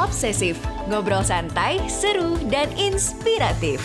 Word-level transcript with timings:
Obsesif, 0.00 0.56
ngobrol 0.88 1.20
santai, 1.20 1.76
seru, 1.84 2.40
dan 2.48 2.72
inspiratif. 2.80 3.84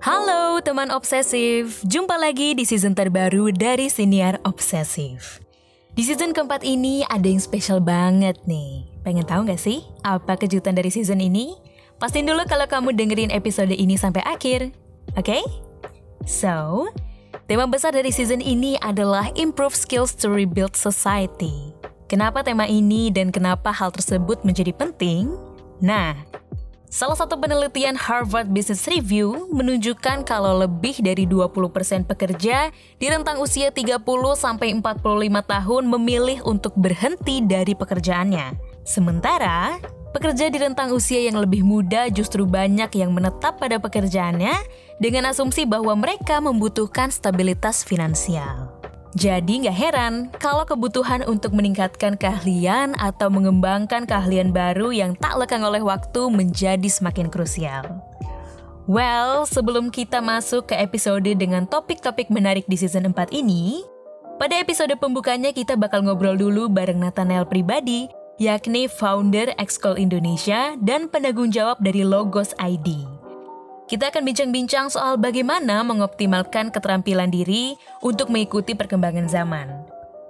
Halo 0.00 0.64
teman 0.64 0.88
obsesif, 0.88 1.84
jumpa 1.84 2.16
lagi 2.16 2.56
di 2.56 2.64
season 2.64 2.96
terbaru 2.96 3.52
dari 3.52 3.92
Siniar 3.92 4.40
Obsesif. 4.48 5.44
Di 5.92 6.00
season 6.00 6.32
keempat 6.32 6.64
ini 6.64 7.04
ada 7.12 7.28
yang 7.28 7.44
spesial 7.44 7.84
banget 7.84 8.40
nih. 8.48 8.97
Pengen 9.08 9.24
tahu 9.24 9.48
gak 9.48 9.56
sih 9.56 9.80
apa 10.04 10.36
kejutan 10.36 10.76
dari 10.76 10.92
season 10.92 11.24
ini? 11.24 11.56
Pastiin 11.96 12.28
dulu 12.28 12.44
kalau 12.44 12.68
kamu 12.68 12.92
dengerin 12.92 13.32
episode 13.32 13.72
ini 13.72 13.96
sampai 13.96 14.20
akhir. 14.20 14.68
Oke? 15.16 15.40
Okay? 15.40 15.42
So, 16.28 16.92
tema 17.48 17.64
besar 17.64 17.96
dari 17.96 18.12
season 18.12 18.44
ini 18.44 18.76
adalah 18.84 19.32
Improve 19.32 19.72
Skills 19.72 20.12
to 20.20 20.28
Rebuild 20.28 20.76
Society. 20.76 21.72
Kenapa 22.04 22.44
tema 22.44 22.68
ini 22.68 23.08
dan 23.08 23.32
kenapa 23.32 23.72
hal 23.72 23.96
tersebut 23.96 24.44
menjadi 24.44 24.76
penting? 24.76 25.32
Nah, 25.80 26.12
Salah 26.88 27.20
satu 27.20 27.36
penelitian 27.36 28.00
Harvard 28.00 28.48
Business 28.48 28.88
Review 28.88 29.48
menunjukkan 29.52 30.24
kalau 30.24 30.64
lebih 30.64 30.96
dari 31.04 31.28
20% 31.28 32.08
pekerja 32.08 32.72
di 32.72 33.06
rentang 33.12 33.44
usia 33.44 33.68
30 33.68 34.00
sampai 34.32 34.72
45 34.72 35.04
tahun 35.44 35.84
memilih 35.84 36.40
untuk 36.48 36.72
berhenti 36.80 37.44
dari 37.44 37.76
pekerjaannya. 37.76 38.67
Sementara, 38.82 39.78
pekerja 40.10 40.50
di 40.50 40.58
rentang 40.58 40.90
usia 40.90 41.22
yang 41.22 41.38
lebih 41.38 41.62
muda 41.62 42.10
justru 42.10 42.44
banyak 42.44 42.90
yang 42.98 43.14
menetap 43.14 43.62
pada 43.62 43.78
pekerjaannya 43.78 44.54
dengan 44.98 45.30
asumsi 45.30 45.64
bahwa 45.64 45.94
mereka 45.94 46.42
membutuhkan 46.42 47.12
stabilitas 47.14 47.86
finansial. 47.86 48.78
Jadi 49.16 49.64
nggak 49.64 49.78
heran 49.78 50.14
kalau 50.36 50.68
kebutuhan 50.68 51.24
untuk 51.24 51.56
meningkatkan 51.56 52.14
keahlian 52.20 52.92
atau 53.00 53.32
mengembangkan 53.32 54.04
keahlian 54.04 54.52
baru 54.52 54.92
yang 54.92 55.16
tak 55.16 55.34
lekang 55.40 55.64
oleh 55.64 55.80
waktu 55.80 56.28
menjadi 56.28 56.86
semakin 56.86 57.32
krusial. 57.32 58.04
Well, 58.88 59.44
sebelum 59.44 59.92
kita 59.92 60.24
masuk 60.24 60.72
ke 60.72 60.74
episode 60.76 61.28
dengan 61.36 61.68
topik-topik 61.68 62.32
menarik 62.32 62.64
di 62.68 62.76
season 62.76 63.12
4 63.12 63.36
ini, 63.36 63.84
pada 64.40 64.56
episode 64.56 64.92
pembukanya 64.96 65.52
kita 65.52 65.76
bakal 65.76 66.04
ngobrol 66.04 66.36
dulu 66.36 66.72
bareng 66.72 66.96
Nathaniel 66.96 67.44
pribadi, 67.44 68.08
yakni 68.38 68.86
founder 68.86 69.50
Excol 69.58 69.98
Indonesia 69.98 70.78
dan 70.78 71.10
penanggung 71.10 71.50
jawab 71.50 71.82
dari 71.82 72.06
Logos 72.06 72.54
ID. 72.62 73.02
Kita 73.90 74.14
akan 74.14 74.22
bincang-bincang 74.22 74.94
soal 74.94 75.18
bagaimana 75.18 75.82
mengoptimalkan 75.82 76.70
keterampilan 76.70 77.34
diri 77.34 77.74
untuk 77.98 78.30
mengikuti 78.30 78.78
perkembangan 78.78 79.26
zaman. 79.26 79.66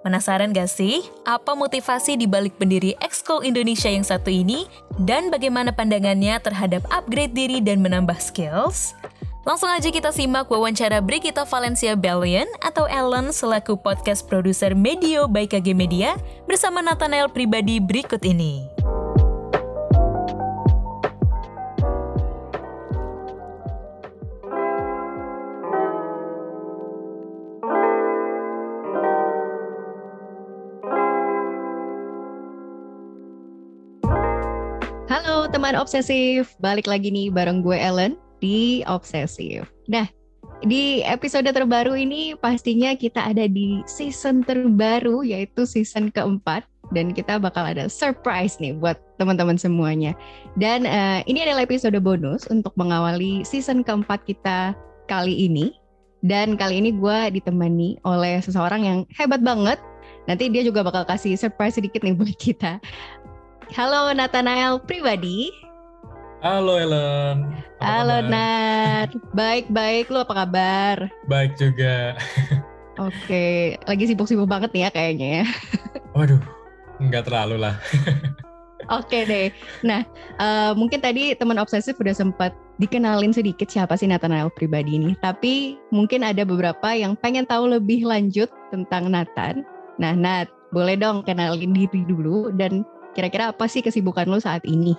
Penasaran 0.01 0.57
gak 0.57 0.73
sih 0.73 1.05
apa 1.29 1.53
motivasi 1.53 2.17
di 2.17 2.25
balik 2.25 2.57
pendiri 2.57 2.97
Exco 3.03 3.45
Indonesia 3.45 3.93
yang 3.93 4.07
satu 4.07 4.33
ini 4.33 4.65
dan 5.05 5.29
bagaimana 5.29 5.75
pandangannya 5.75 6.39
terhadap 6.41 6.87
upgrade 6.89 7.37
diri 7.37 7.59
dan 7.61 7.85
menambah 7.85 8.17
skills? 8.17 8.97
Langsung 9.49 9.73
aja 9.73 9.89
kita 9.89 10.13
simak 10.13 10.53
wawancara 10.53 11.01
Brigita 11.01 11.41
Valencia 11.49 11.97
Bellion 11.97 12.45
atau 12.61 12.85
Ellen 12.85 13.33
selaku 13.33 13.81
podcast 13.81 14.29
produser 14.29 14.77
Medio 14.77 15.25
by 15.25 15.49
KG 15.49 15.73
Media 15.73 16.21
bersama 16.45 16.85
Nathanael 16.85 17.33
pribadi 17.33 17.81
berikut 17.81 18.21
ini. 18.29 18.69
teman 35.49 35.81
obsesif, 35.81 36.53
balik 36.61 36.85
lagi 36.85 37.09
nih 37.09 37.33
bareng 37.33 37.65
gue 37.65 37.75
Ellen 37.75 38.21
di 38.39 38.83
Obsesif. 38.87 39.67
Nah, 39.87 40.07
di 40.67 41.07
episode 41.07 41.47
terbaru 41.47 41.95
ini 41.95 42.35
pastinya 42.35 42.95
kita 42.99 43.31
ada 43.31 43.47
di 43.47 43.83
season 43.87 44.43
terbaru 44.43 45.23
yaitu 45.23 45.63
season 45.63 46.11
keempat 46.11 46.67
dan 46.91 47.13
kita 47.13 47.37
bakal 47.37 47.63
ada 47.63 47.87
surprise 47.87 48.57
nih 48.59 48.75
buat 48.75 48.99
teman-teman 49.21 49.61
semuanya. 49.61 50.17
Dan 50.57 50.89
uh, 50.89 51.21
ini 51.29 51.45
adalah 51.45 51.69
episode 51.69 51.99
bonus 52.01 52.49
untuk 52.49 52.73
mengawali 52.75 53.45
season 53.45 53.85
keempat 53.85 54.25
kita 54.25 54.75
kali 55.07 55.47
ini. 55.47 55.77
Dan 56.19 56.59
kali 56.59 56.83
ini 56.83 56.91
gue 56.91 57.39
ditemani 57.39 58.03
oleh 58.03 58.43
seseorang 58.43 58.83
yang 58.83 58.99
hebat 59.15 59.39
banget. 59.39 59.79
Nanti 60.27 60.51
dia 60.51 60.67
juga 60.67 60.83
bakal 60.83 61.07
kasih 61.07 61.39
surprise 61.39 61.79
sedikit 61.79 62.03
nih 62.03 62.19
buat 62.19 62.35
kita. 62.35 62.83
Halo 63.77 64.11
Nathanael 64.17 64.83
pribadi. 64.83 65.68
Halo 66.39 66.79
Ellen. 66.79 67.51
Apa 67.83 67.83
Halo 67.83 68.17
kabar? 68.23 68.31
Nat. 68.31 69.11
Baik-baik, 69.35 70.07
lu 70.07 70.23
apa 70.23 70.35
kabar? 70.47 70.97
Baik 71.27 71.59
juga. 71.59 72.15
Oke, 73.03 73.75
lagi 73.83 74.05
sibuk-sibuk 74.07 74.47
banget 74.47 74.71
nih 74.71 74.87
ya 74.87 74.91
kayaknya 74.95 75.29
ya. 75.43 75.45
Waduh, 76.15 76.39
nggak 77.03 77.27
terlalu 77.27 77.59
lah. 77.59 77.75
Oke 79.03 79.27
deh. 79.27 79.51
Nah, 79.83 80.07
uh, 80.39 80.79
mungkin 80.79 81.03
tadi 81.03 81.35
teman 81.35 81.59
obsesif 81.59 81.99
udah 81.99 82.15
sempat 82.15 82.55
dikenalin 82.79 83.35
sedikit 83.35 83.67
siapa 83.67 83.99
sih 83.99 84.07
Nathanael 84.07 84.55
pribadi 84.55 84.95
ini. 84.95 85.19
Tapi 85.19 85.75
mungkin 85.91 86.23
ada 86.23 86.47
beberapa 86.47 86.95
yang 86.95 87.19
pengen 87.19 87.51
tahu 87.51 87.67
lebih 87.67 88.07
lanjut 88.07 88.47
tentang 88.71 89.11
Nathan. 89.11 89.67
Nah, 89.99 90.15
Nat, 90.15 90.47
boleh 90.71 90.95
dong 90.95 91.27
kenalin 91.27 91.75
diri 91.75 92.07
dulu 92.07 92.55
dan 92.55 92.87
Kira-kira 93.19 93.51
apa 93.51 93.67
sih 93.67 93.83
kesibukan 93.83 94.31
lo 94.31 94.39
saat 94.39 94.63
ini? 94.63 94.95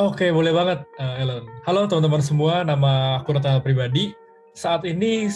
Oke, 0.00 0.32
boleh 0.32 0.56
banget, 0.56 0.88
uh, 0.96 1.20
Ellen. 1.20 1.44
Halo 1.68 1.84
teman-teman 1.84 2.24
semua, 2.24 2.64
nama 2.64 3.20
aku 3.20 3.36
Natal 3.36 3.60
pribadi. 3.60 4.16
Saat 4.56 4.88
ini 4.88 5.28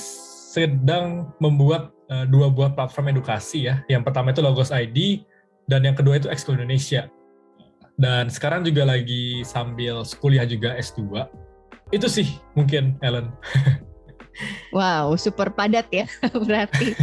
sedang 0.57 1.29
membuat 1.37 1.93
uh, 2.09 2.25
dua 2.25 2.49
buah 2.49 2.73
platform 2.73 3.13
edukasi 3.13 3.69
ya. 3.69 3.85
Yang 3.93 4.09
pertama 4.09 4.33
itu 4.33 4.41
Logos 4.41 4.73
ID, 4.73 5.29
dan 5.69 5.85
yang 5.85 5.93
kedua 5.93 6.17
itu 6.17 6.33
Exco 6.33 6.57
Indonesia. 6.57 7.05
Dan 8.01 8.33
sekarang 8.33 8.65
juga 8.65 8.89
lagi 8.89 9.45
sambil 9.45 10.01
kuliah 10.25 10.49
juga 10.49 10.73
S2. 10.81 11.05
Itu 11.93 12.09
sih 12.09 12.41
mungkin, 12.57 12.97
Ellen. 13.05 13.29
wow, 14.77 15.13
super 15.21 15.53
padat 15.53 15.85
ya 15.93 16.09
berarti. 16.49 16.97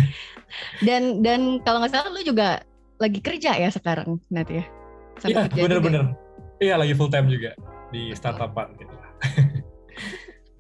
Dan 0.82 1.22
dan 1.22 1.62
kalau 1.62 1.86
nggak 1.86 1.94
salah 1.94 2.10
lu 2.10 2.26
juga 2.26 2.66
lagi 2.98 3.22
kerja 3.22 3.62
ya 3.62 3.70
sekarang 3.70 4.18
nanti 4.34 4.58
ya? 4.58 4.66
Iya 5.30 5.46
bener-bener. 5.54 6.23
Iya 6.62 6.76
lagi 6.78 6.94
full 6.94 7.10
time 7.10 7.30
juga 7.30 7.58
di 7.94 8.14
startupan 8.14 8.74
gitu. 8.78 8.94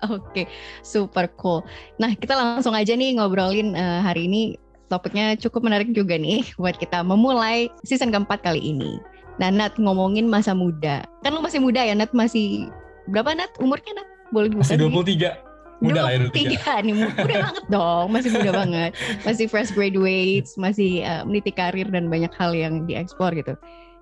Oke, 0.03 0.43
okay, 0.43 0.45
super 0.83 1.31
cool. 1.39 1.63
Nah, 1.95 2.11
kita 2.11 2.35
langsung 2.35 2.75
aja 2.75 2.91
nih 2.91 3.15
ngobrolin 3.15 3.71
uh, 3.71 4.03
hari 4.03 4.27
ini 4.27 4.59
topiknya 4.91 5.39
cukup 5.39 5.63
menarik 5.63 5.95
juga 5.95 6.19
nih 6.19 6.43
buat 6.61 6.75
kita 6.75 7.01
memulai 7.01 7.71
season 7.87 8.11
keempat 8.11 8.43
kali 8.43 8.59
ini. 8.59 8.99
Nah, 9.39 9.49
Nat 9.49 9.79
ngomongin 9.79 10.27
masa 10.27 10.51
muda. 10.51 11.07
Kan 11.23 11.33
lu 11.33 11.41
masih 11.41 11.63
muda 11.63 11.81
ya, 11.81 11.95
Nat 11.95 12.11
masih 12.11 12.67
berapa 13.07 13.31
Nat 13.33 13.55
umurnya 13.63 14.03
Nat? 14.03 14.07
Boleh 14.33 14.49
Masih 14.49 14.81
23 14.81 15.53
muda 15.83 15.99
lah 16.07 16.11
ya 16.15 16.19
tiga 16.31 16.79
nih 16.79 16.95
muda 16.95 17.23
banget 17.27 17.65
dong 17.67 18.07
masih 18.07 18.29
muda 18.31 18.51
banget 18.63 18.91
masih 19.27 19.45
fresh 19.51 19.75
graduates 19.75 20.55
masih 20.55 21.03
uh, 21.03 21.27
meniti 21.27 21.51
karir 21.51 21.91
dan 21.91 22.07
banyak 22.07 22.31
hal 22.39 22.55
yang 22.55 22.87
dieksplor 22.87 23.35
gitu 23.35 23.59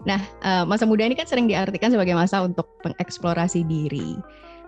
nah 0.07 0.21
uh, 0.41 0.63
masa 0.65 0.87
muda 0.89 1.05
ini 1.05 1.13
kan 1.13 1.29
sering 1.29 1.45
diartikan 1.45 1.93
sebagai 1.93 2.17
masa 2.17 2.41
untuk 2.41 2.65
mengeksplorasi 2.81 3.65
diri 3.65 4.17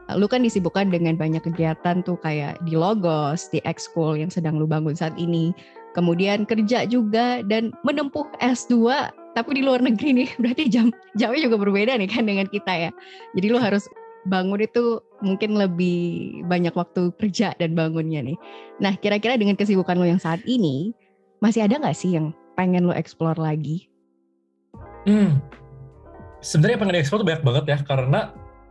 uh, 0.09 0.15
lu 0.15 0.29
kan 0.29 0.45
disibukkan 0.45 0.93
dengan 0.93 1.17
banyak 1.17 1.41
kegiatan 1.41 2.05
tuh 2.05 2.17
kayak 2.21 2.61
di 2.67 2.77
Logos 2.77 3.49
di 3.49 3.63
Excool 3.65 4.21
yang 4.21 4.29
sedang 4.29 4.61
lu 4.61 4.69
bangun 4.69 4.93
saat 4.93 5.15
ini 5.17 5.51
kemudian 5.97 6.45
kerja 6.45 6.85
juga 6.85 7.41
dan 7.45 7.73
menempuh 7.81 8.25
S2 8.41 8.89
tapi 9.33 9.49
di 9.57 9.61
luar 9.65 9.81
negeri 9.81 10.23
nih 10.23 10.29
berarti 10.41 10.69
jam 10.69 10.93
jamnya 11.17 11.49
juga 11.49 11.57
berbeda 11.57 11.97
nih 11.97 12.09
kan 12.09 12.29
dengan 12.29 12.45
kita 12.49 12.89
ya 12.89 12.91
jadi 13.33 13.47
lu 13.49 13.57
harus 13.57 13.89
bangun 14.23 14.63
itu 14.63 15.03
mungkin 15.19 15.55
lebih 15.59 15.99
banyak 16.47 16.71
waktu 16.75 17.11
kerja 17.19 17.55
dan 17.59 17.75
bangunnya 17.75 18.23
nih. 18.23 18.37
Nah, 18.79 18.95
kira-kira 18.99 19.35
dengan 19.35 19.59
kesibukan 19.59 19.99
lo 19.99 20.07
yang 20.07 20.19
saat 20.19 20.39
ini, 20.47 20.95
masih 21.43 21.67
ada 21.67 21.79
nggak 21.79 21.95
sih 21.95 22.15
yang 22.15 22.31
pengen 22.55 22.87
lo 22.87 22.95
explore 22.95 23.39
lagi? 23.39 23.91
Hmm, 25.03 25.43
sebenarnya 26.39 26.77
pengen 26.79 26.95
explore 26.99 27.21
tuh 27.23 27.27
banyak 27.27 27.43
banget 27.43 27.65
ya, 27.67 27.77
karena 27.83 28.19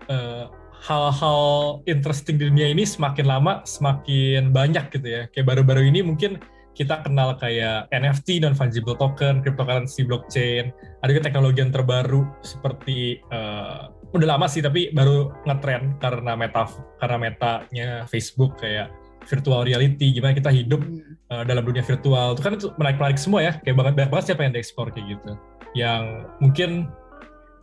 eh, 0.08 0.44
hal-hal 0.82 1.42
interesting 1.86 2.36
di 2.40 2.50
dunia 2.50 2.74
ini 2.74 2.82
semakin 2.82 3.26
lama 3.28 3.62
semakin 3.62 4.50
banyak 4.50 4.90
gitu 4.90 5.06
ya. 5.06 5.22
Kayak 5.30 5.54
baru-baru 5.54 5.86
ini 5.92 6.02
mungkin 6.02 6.42
kita 6.72 7.04
kenal 7.04 7.36
kayak 7.36 7.86
NFT 7.92 8.42
non 8.42 8.56
fungible 8.56 8.96
token, 8.96 9.44
cryptocurrency, 9.44 10.08
blockchain, 10.08 10.72
ada 11.04 11.10
juga 11.12 11.28
teknologi 11.28 11.60
yang 11.60 11.70
terbaru 11.70 12.24
seperti 12.40 13.20
uh, 13.28 13.92
udah 14.12 14.28
lama 14.36 14.48
sih 14.48 14.60
tapi 14.60 14.92
baru 14.92 15.32
ngetrend 15.48 16.00
karena 16.00 16.32
meta 16.36 16.68
karena 17.00 17.16
metanya 17.16 17.88
Facebook 18.08 18.56
kayak 18.60 18.92
virtual 19.28 19.62
reality, 19.62 20.18
gimana 20.18 20.34
kita 20.34 20.50
hidup 20.50 20.82
uh, 21.30 21.46
dalam 21.46 21.62
dunia 21.62 21.84
virtual. 21.84 22.34
Itu 22.34 22.42
kan 22.42 22.52
itu 22.58 22.68
menarik-menarik 22.74 23.18
semua 23.20 23.40
ya, 23.44 23.52
kayak 23.62 23.76
banget 23.78 23.92
banyak 23.94 24.10
banget 24.10 24.24
siapa 24.32 24.42
yang 24.42 24.52
diekspor 24.56 24.90
kayak 24.90 25.06
gitu. 25.14 25.32
Yang 25.72 26.28
mungkin 26.38 26.70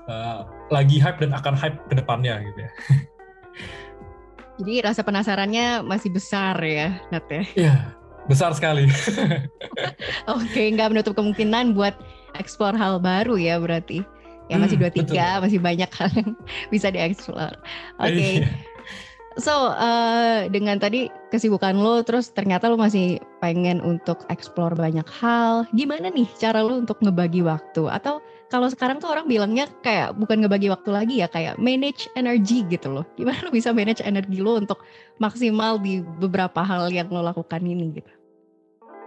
uh, 0.09 0.45
lagi 0.73 0.97
hype 0.97 1.21
dan 1.21 1.31
akan 1.33 1.53
hype 1.53 1.77
ke 1.87 1.93
depannya 1.97 2.41
gitu 2.41 2.59
ya. 2.65 2.71
Jadi 4.59 4.73
rasa 4.83 5.01
penasarannya 5.07 5.87
masih 5.87 6.11
besar 6.11 6.59
ya, 6.59 6.99
Nat 7.15 7.23
ya? 7.31 7.43
Iya, 7.55 7.75
besar 8.27 8.51
sekali. 8.51 8.91
Oke, 10.35 10.67
nggak 10.75 10.91
menutup 10.91 11.15
kemungkinan 11.15 11.71
buat 11.71 11.95
eksplor 12.35 12.75
hal 12.75 12.99
baru 12.99 13.39
ya 13.39 13.55
berarti. 13.55 14.03
Ya 14.51 14.57
masih 14.59 14.81
hmm, 14.81 14.83
dua 14.83 14.91
tiga, 14.91 15.27
masih 15.39 15.61
banyak 15.61 15.87
hal 15.93 16.09
yang 16.11 16.29
bisa 16.73 16.91
dieksplor. 16.91 17.55
Oke. 18.03 18.11
Okay. 18.11 18.33
So, 19.39 19.71
uh, 19.71 20.51
dengan 20.51 20.83
tadi 20.83 21.07
kesibukan 21.31 21.79
lo, 21.79 22.03
terus 22.03 22.27
ternyata 22.35 22.67
lo 22.67 22.75
masih 22.75 23.23
pengen 23.39 23.79
untuk 23.79 24.27
eksplor 24.27 24.75
banyak 24.75 25.07
hal. 25.07 25.63
Gimana 25.71 26.11
nih 26.11 26.27
cara 26.35 26.59
lo 26.59 26.83
untuk 26.83 26.99
ngebagi 26.99 27.39
waktu? 27.47 27.87
Atau 27.87 28.19
kalau 28.51 28.67
sekarang 28.67 28.99
tuh 28.99 29.07
orang 29.07 29.31
bilangnya 29.31 29.71
kayak 29.79 30.19
bukan 30.19 30.43
ngebagi 30.43 30.67
waktu 30.67 30.89
lagi 30.91 31.15
ya 31.23 31.31
kayak 31.31 31.55
manage 31.55 32.11
energi 32.19 32.67
gitu 32.67 32.91
loh. 32.91 33.07
Gimana 33.15 33.47
lo 33.47 33.51
bisa 33.55 33.71
manage 33.71 34.03
energi 34.03 34.43
lo 34.43 34.59
untuk 34.59 34.83
maksimal 35.23 35.79
di 35.79 36.03
beberapa 36.03 36.59
hal 36.59 36.91
yang 36.91 37.07
lo 37.07 37.23
lakukan 37.23 37.63
ini 37.63 37.95
gitu? 37.95 38.11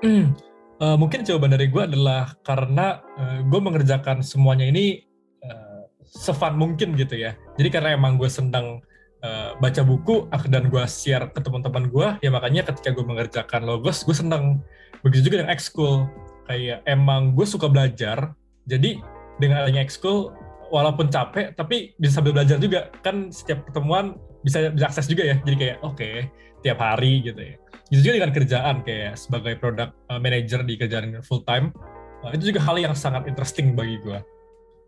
Hmm, 0.03 0.33
uh, 0.81 0.97
mungkin 0.97 1.29
jawaban 1.29 1.53
dari 1.53 1.69
gue 1.69 1.83
adalah 1.85 2.33
karena 2.41 3.05
uh, 3.21 3.39
gue 3.45 3.61
mengerjakan 3.61 4.25
semuanya 4.25 4.65
ini 4.65 5.05
uh, 5.45 5.85
sefun 6.09 6.57
mungkin 6.57 6.97
gitu 6.97 7.21
ya. 7.21 7.37
Jadi 7.61 7.69
karena 7.69 7.93
emang 7.93 8.17
gue 8.17 8.33
senang 8.33 8.81
uh, 9.23 9.57
baca 9.59 9.83
buku 9.87 10.29
dan 10.51 10.69
gue 10.69 10.85
share 10.87 11.31
ke 11.31 11.41
teman-teman 11.41 11.89
gue, 11.89 12.09
ya 12.21 12.31
makanya 12.31 12.67
ketika 12.69 12.93
gue 12.95 13.05
mengerjakan 13.07 13.63
logos, 13.65 14.03
gue 14.03 14.15
senang. 14.15 14.61
Begitu 15.03 15.31
juga 15.31 15.43
dengan 15.43 15.53
ekskul. 15.55 16.07
Kayak 16.47 16.83
emang 16.91 17.39
gue 17.39 17.47
suka 17.47 17.71
belajar, 17.71 18.35
jadi 18.67 18.99
dengan 19.39 19.67
adanya 19.67 19.83
ekskul 19.83 20.35
walaupun 20.73 21.13
capek 21.13 21.53
tapi 21.53 21.93
bisa 22.01 22.19
sambil 22.19 22.33
belajar 22.33 22.57
juga 22.57 22.89
kan 23.05 23.29
setiap 23.29 23.69
pertemuan 23.69 24.17
bisa 24.41 24.73
bisa 24.73 24.89
akses 24.89 25.05
juga 25.05 25.29
ya 25.29 25.37
jadi 25.45 25.57
kayak 25.61 25.77
oke 25.85 26.01
okay, 26.01 26.33
tiap 26.65 26.81
hari 26.81 27.21
gitu 27.21 27.37
ya 27.37 27.55
itu 27.93 28.01
juga 28.01 28.15
dengan 28.25 28.33
kerjaan 28.33 28.77
kayak 28.81 29.13
sebagai 29.21 29.55
product 29.61 29.93
uh, 30.09 30.17
manager 30.17 30.65
di 30.65 30.75
kerjaan 30.81 31.21
full 31.21 31.45
time 31.45 31.77
uh, 32.25 32.33
itu 32.33 32.55
juga 32.55 32.65
hal 32.65 32.81
yang 32.81 32.97
sangat 32.97 33.29
interesting 33.29 33.77
bagi 33.77 34.01
gue 34.01 34.19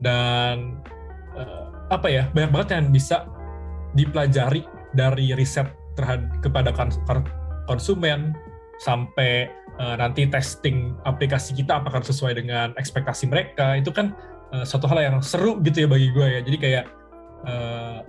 dan 0.00 0.80
apa 1.90 2.06
ya 2.06 2.30
banyak 2.30 2.50
banget 2.54 2.68
yang 2.78 2.94
bisa 2.94 3.26
dipelajari 3.94 4.62
dari 4.94 5.34
riset 5.34 5.70
terhadap 5.94 6.30
kepada 6.42 6.70
konsumen 7.70 8.34
sampai 8.82 9.46
uh, 9.78 9.94
nanti 9.98 10.26
testing 10.26 10.94
aplikasi 11.06 11.54
kita 11.54 11.78
apakah 11.78 12.02
sesuai 12.02 12.38
dengan 12.38 12.74
ekspektasi 12.74 13.30
mereka 13.30 13.78
itu 13.78 13.94
kan 13.94 14.14
uh, 14.50 14.66
suatu 14.66 14.90
hal 14.90 14.98
yang 15.02 15.16
seru 15.22 15.62
gitu 15.62 15.86
ya 15.86 15.88
bagi 15.90 16.10
gue 16.10 16.26
ya. 16.26 16.40
Jadi 16.42 16.56
kayak 16.58 16.84
uh, 17.46 18.02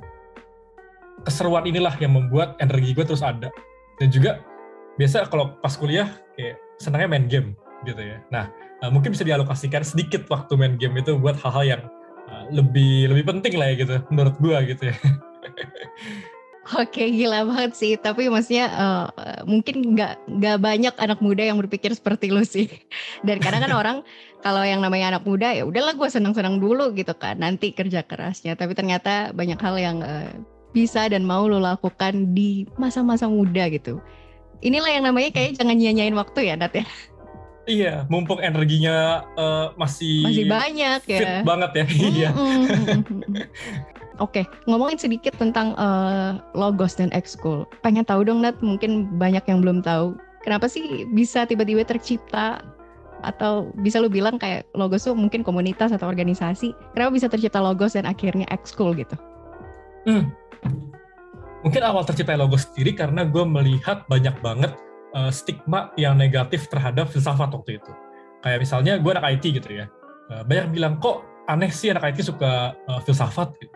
keseruan 1.26 1.66
inilah 1.70 1.94
yang 2.02 2.18
membuat 2.18 2.58
energi 2.58 2.94
gue 2.98 3.06
terus 3.06 3.22
ada. 3.22 3.54
Dan 4.02 4.10
juga 4.12 4.42
biasa 4.98 5.30
kalau 5.30 5.56
pas 5.62 5.74
kuliah 5.78 6.10
kayak 6.36 6.58
senangnya 6.82 7.10
main 7.10 7.26
game 7.30 7.50
gitu 7.86 8.02
ya. 8.02 8.18
Nah 8.34 8.50
uh, 8.82 8.92
mungkin 8.92 9.14
bisa 9.14 9.24
dialokasikan 9.24 9.86
sedikit 9.86 10.26
waktu 10.28 10.58
main 10.58 10.76
game 10.76 10.98
itu 11.00 11.16
buat 11.18 11.38
hal-hal 11.40 11.78
yang 11.78 11.82
uh, 12.30 12.46
lebih 12.52 13.14
lebih 13.14 13.26
penting 13.30 13.56
lah 13.58 13.72
ya 13.72 13.76
gitu 13.86 13.96
menurut 14.12 14.36
gue 14.42 14.58
gitu 14.76 14.84
ya 14.92 14.96
Oke 16.74 17.14
gila 17.14 17.46
banget 17.46 17.78
sih, 17.78 17.94
tapi 17.94 18.26
maksudnya 18.26 18.66
uh, 18.74 19.06
mungkin 19.46 19.94
nggak 19.94 20.26
nggak 20.26 20.58
banyak 20.58 20.96
anak 20.98 21.22
muda 21.22 21.46
yang 21.46 21.62
berpikir 21.62 21.94
seperti 21.94 22.34
lu 22.34 22.42
sih. 22.42 22.66
Dan 23.22 23.38
kadang 23.38 23.62
kan 23.62 23.74
orang 23.86 23.98
kalau 24.42 24.66
yang 24.66 24.82
namanya 24.82 25.14
anak 25.14 25.30
muda 25.30 25.54
ya 25.54 25.62
udahlah 25.62 25.94
gue 25.94 26.10
senang-senang 26.10 26.58
dulu 26.58 26.90
gitu 26.98 27.14
kan, 27.14 27.38
nanti 27.38 27.70
kerja 27.70 28.02
kerasnya. 28.02 28.58
Tapi 28.58 28.74
ternyata 28.74 29.30
banyak 29.30 29.62
hal 29.62 29.76
yang 29.78 30.02
uh, 30.02 30.34
bisa 30.74 31.06
dan 31.06 31.22
mau 31.22 31.46
lo 31.46 31.62
lakukan 31.62 32.34
di 32.34 32.66
masa-masa 32.82 33.30
muda 33.30 33.70
gitu. 33.70 34.02
Inilah 34.66 34.90
yang 34.90 35.06
namanya 35.06 35.38
kayak 35.38 35.62
jangan 35.62 35.78
nyanyain 35.78 36.18
waktu 36.18 36.50
ya, 36.50 36.58
Nat 36.58 36.74
ya. 36.74 36.86
Iya, 37.66 37.94
mumpung 38.10 38.42
energinya 38.42 39.26
uh, 39.38 39.74
masih 39.78 40.22
masih 40.22 40.46
banyak 40.50 41.02
ya. 41.10 41.20
Fit 41.22 41.34
banget 41.46 41.72
ya. 41.78 41.86
Iya. 42.10 42.30
Oke, 44.24 44.44
okay, 44.44 44.46
ngomongin 44.64 44.96
sedikit 44.96 45.36
tentang 45.36 45.76
uh, 45.76 46.40
logos 46.56 46.96
dan 46.96 47.12
ekskul. 47.12 47.68
Pengen 47.84 48.08
tahu 48.08 48.24
dong 48.24 48.40
Nat, 48.40 48.56
mungkin 48.64 49.12
banyak 49.20 49.44
yang 49.44 49.60
belum 49.60 49.84
tahu. 49.84 50.16
Kenapa 50.48 50.72
sih 50.72 51.04
bisa 51.12 51.44
tiba-tiba 51.44 51.84
tercipta 51.84 52.64
atau 53.28 53.76
bisa 53.84 54.00
lu 54.00 54.08
bilang 54.08 54.40
kayak 54.40 54.64
logos 54.72 55.04
tuh 55.04 55.20
mungkin 55.20 55.44
komunitas 55.44 55.92
atau 55.92 56.08
organisasi. 56.08 56.72
Kenapa 56.96 57.12
bisa 57.12 57.28
tercipta 57.28 57.60
logos 57.60 58.00
dan 58.00 58.08
akhirnya 58.08 58.48
ekskul 58.56 58.96
gitu? 58.96 59.20
Hmm. 60.08 60.32
Mungkin 61.68 61.84
awal 61.84 62.08
tercipta 62.08 62.40
logos 62.40 62.72
sendiri 62.72 62.96
karena 62.96 63.28
gue 63.28 63.44
melihat 63.44 64.08
banyak 64.08 64.40
banget 64.40 64.72
uh, 65.12 65.28
stigma 65.28 65.92
yang 66.00 66.16
negatif 66.16 66.72
terhadap 66.72 67.12
filsafat 67.12 67.52
waktu 67.52 67.84
itu. 67.84 67.92
Kayak 68.48 68.64
misalnya 68.64 68.94
gue 68.96 69.12
anak 69.12 69.28
IT 69.28 69.60
gitu 69.60 69.70
ya. 69.76 69.92
Uh, 70.32 70.48
banyak 70.48 70.72
bilang 70.72 71.04
kok 71.04 71.28
aneh 71.52 71.68
sih 71.68 71.92
anak 71.92 72.16
IT 72.16 72.24
suka 72.32 72.80
uh, 72.88 73.02
filsafat 73.04 73.52
gitu 73.60 73.76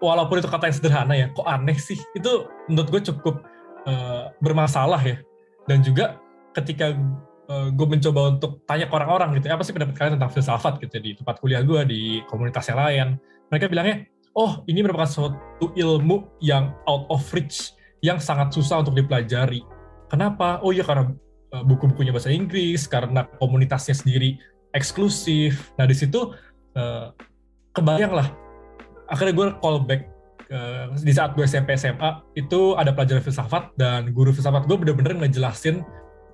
walaupun 0.00 0.40
itu 0.40 0.48
kata 0.48 0.72
yang 0.72 0.76
sederhana 0.76 1.14
ya, 1.14 1.26
kok 1.30 1.46
aneh 1.46 1.76
sih? 1.76 2.00
Itu 2.16 2.48
menurut 2.66 2.88
gue 2.88 3.02
cukup 3.12 3.44
uh, 3.86 4.32
bermasalah 4.40 5.00
ya. 5.04 5.20
Dan 5.68 5.84
juga 5.84 6.18
ketika 6.56 6.96
uh, 7.46 7.68
gue 7.70 7.86
mencoba 7.86 8.34
untuk 8.34 8.64
tanya 8.64 8.88
ke 8.88 8.94
orang-orang 8.96 9.38
gitu, 9.38 9.52
apa 9.52 9.62
sih 9.62 9.76
pendapat 9.76 9.94
kalian 9.94 10.14
tentang 10.18 10.32
filsafat 10.32 10.80
gitu 10.82 10.96
di 10.98 11.14
tempat 11.14 11.38
kuliah 11.38 11.62
gue, 11.62 11.80
di 11.86 12.02
komunitas 12.26 12.66
yang 12.72 12.80
lain. 12.80 13.08
Mereka 13.52 13.70
bilangnya, 13.70 14.08
oh 14.34 14.64
ini 14.66 14.80
merupakan 14.82 15.06
suatu 15.06 15.70
ilmu 15.76 16.40
yang 16.42 16.74
out 16.88 17.06
of 17.12 17.22
reach, 17.36 17.76
yang 18.00 18.18
sangat 18.18 18.50
susah 18.56 18.82
untuk 18.82 18.96
dipelajari. 18.96 19.62
Kenapa? 20.10 20.58
Oh 20.64 20.74
iya 20.74 20.82
karena 20.82 21.12
uh, 21.54 21.62
buku-bukunya 21.62 22.10
bahasa 22.10 22.32
Inggris, 22.32 22.88
karena 22.88 23.28
komunitasnya 23.38 23.94
sendiri 23.94 24.40
eksklusif. 24.74 25.70
Nah 25.78 25.86
di 25.86 25.94
situ 25.94 26.34
uh, 26.74 27.14
kebayang 27.74 28.14
lah 28.16 28.49
akhirnya 29.10 29.34
gue 29.34 29.46
callback 29.58 30.02
uh, 30.54 30.94
di 30.94 31.12
saat 31.12 31.34
gue 31.34 31.44
SMP 31.44 31.74
SMA 31.74 32.22
itu 32.38 32.78
ada 32.78 32.94
pelajaran 32.94 33.22
filsafat 33.22 33.74
dan 33.74 34.14
guru 34.14 34.30
filsafat 34.30 34.66
gue 34.70 34.76
bener-bener 34.78 35.18
ngejelasin 35.26 35.82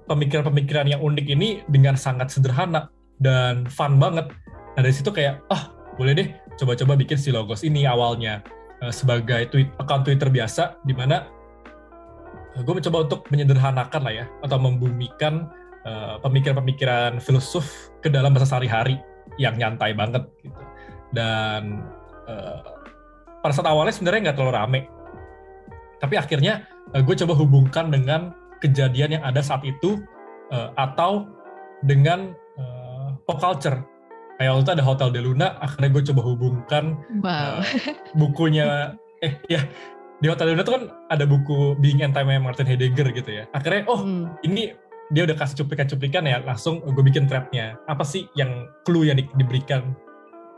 pemikiran-pemikiran 0.06 0.86
yang 0.86 1.00
unik 1.02 1.26
ini 1.32 1.64
dengan 1.66 1.98
sangat 1.98 2.30
sederhana 2.30 2.92
dan 3.18 3.66
fun 3.66 3.98
banget. 3.98 4.30
Nah 4.76 4.80
dari 4.84 4.94
situ 4.94 5.10
kayak 5.10 5.42
ah 5.50 5.72
boleh 5.96 6.12
deh 6.12 6.28
coba-coba 6.60 6.94
bikin 6.94 7.16
si 7.16 7.32
logos 7.32 7.64
ini 7.64 7.88
awalnya 7.88 8.44
uh, 8.84 8.92
sebagai 8.92 9.48
tweet 9.48 9.72
account 9.80 10.04
Twitter 10.04 10.28
biasa 10.28 10.78
di 10.84 10.92
mana 10.92 11.24
uh, 12.56 12.60
gue 12.60 12.74
mencoba 12.76 13.08
untuk 13.08 13.20
menyederhanakan 13.32 14.00
lah 14.04 14.14
ya 14.24 14.26
atau 14.44 14.60
membumikan 14.60 15.48
pemikiran-pemikiran 16.26 17.14
uh, 17.14 17.22
filsuf 17.22 17.94
ke 18.02 18.10
dalam 18.10 18.34
bahasa 18.34 18.58
sehari-hari 18.58 18.98
yang 19.38 19.54
nyantai 19.54 19.94
banget 19.94 20.26
gitu. 20.42 20.58
Dan 21.14 21.86
uh, 22.26 22.60
pada 23.42 23.52
saat 23.54 23.68
awalnya 23.70 23.94
sebenarnya 23.94 24.30
nggak 24.30 24.36
terlalu 24.36 24.54
rame. 24.54 24.80
Tapi 26.02 26.14
akhirnya 26.20 26.66
uh, 26.92 27.02
gue 27.02 27.14
coba 27.24 27.34
hubungkan 27.38 27.88
dengan 27.88 28.34
kejadian 28.60 29.20
yang 29.20 29.24
ada 29.24 29.40
saat 29.40 29.62
itu 29.62 30.02
uh, 30.50 30.70
atau 30.76 31.30
dengan 31.86 32.34
uh, 32.58 33.14
pop 33.24 33.38
culture. 33.38 33.80
Kayak 34.36 34.52
waktu 34.52 34.64
itu 34.68 34.72
ada 34.76 34.84
Hotel 34.84 35.08
de 35.16 35.20
Luna 35.24 35.48
akhirnya 35.64 35.90
gue 35.96 36.02
coba 36.12 36.20
hubungkan 36.28 36.84
wow. 37.24 37.56
uh, 37.56 37.64
bukunya 38.20 38.92
eh 39.24 39.40
ya 39.48 39.64
di 40.20 40.28
Hotel 40.28 40.52
de 40.52 40.52
Luna 40.52 40.64
tuh 40.64 40.74
kan 40.76 40.84
ada 41.08 41.24
buku 41.24 41.80
Being 41.80 42.04
and 42.04 42.12
Time 42.12 42.36
Martin 42.44 42.68
Heidegger 42.68 43.08
gitu 43.16 43.30
ya. 43.32 43.44
Akhirnya 43.56 43.88
oh 43.88 44.04
hmm. 44.04 44.44
ini 44.44 44.76
dia 45.14 45.22
udah 45.22 45.38
kasih 45.38 45.62
cuplikan-cuplikan 45.62 46.26
ya 46.26 46.42
langsung 46.42 46.82
gue 46.84 47.04
bikin 47.04 47.24
threadnya. 47.30 47.80
Apa 47.88 48.04
sih 48.04 48.28
yang 48.36 48.68
clue 48.84 49.08
yang 49.08 49.16
di, 49.16 49.24
diberikan 49.40 49.96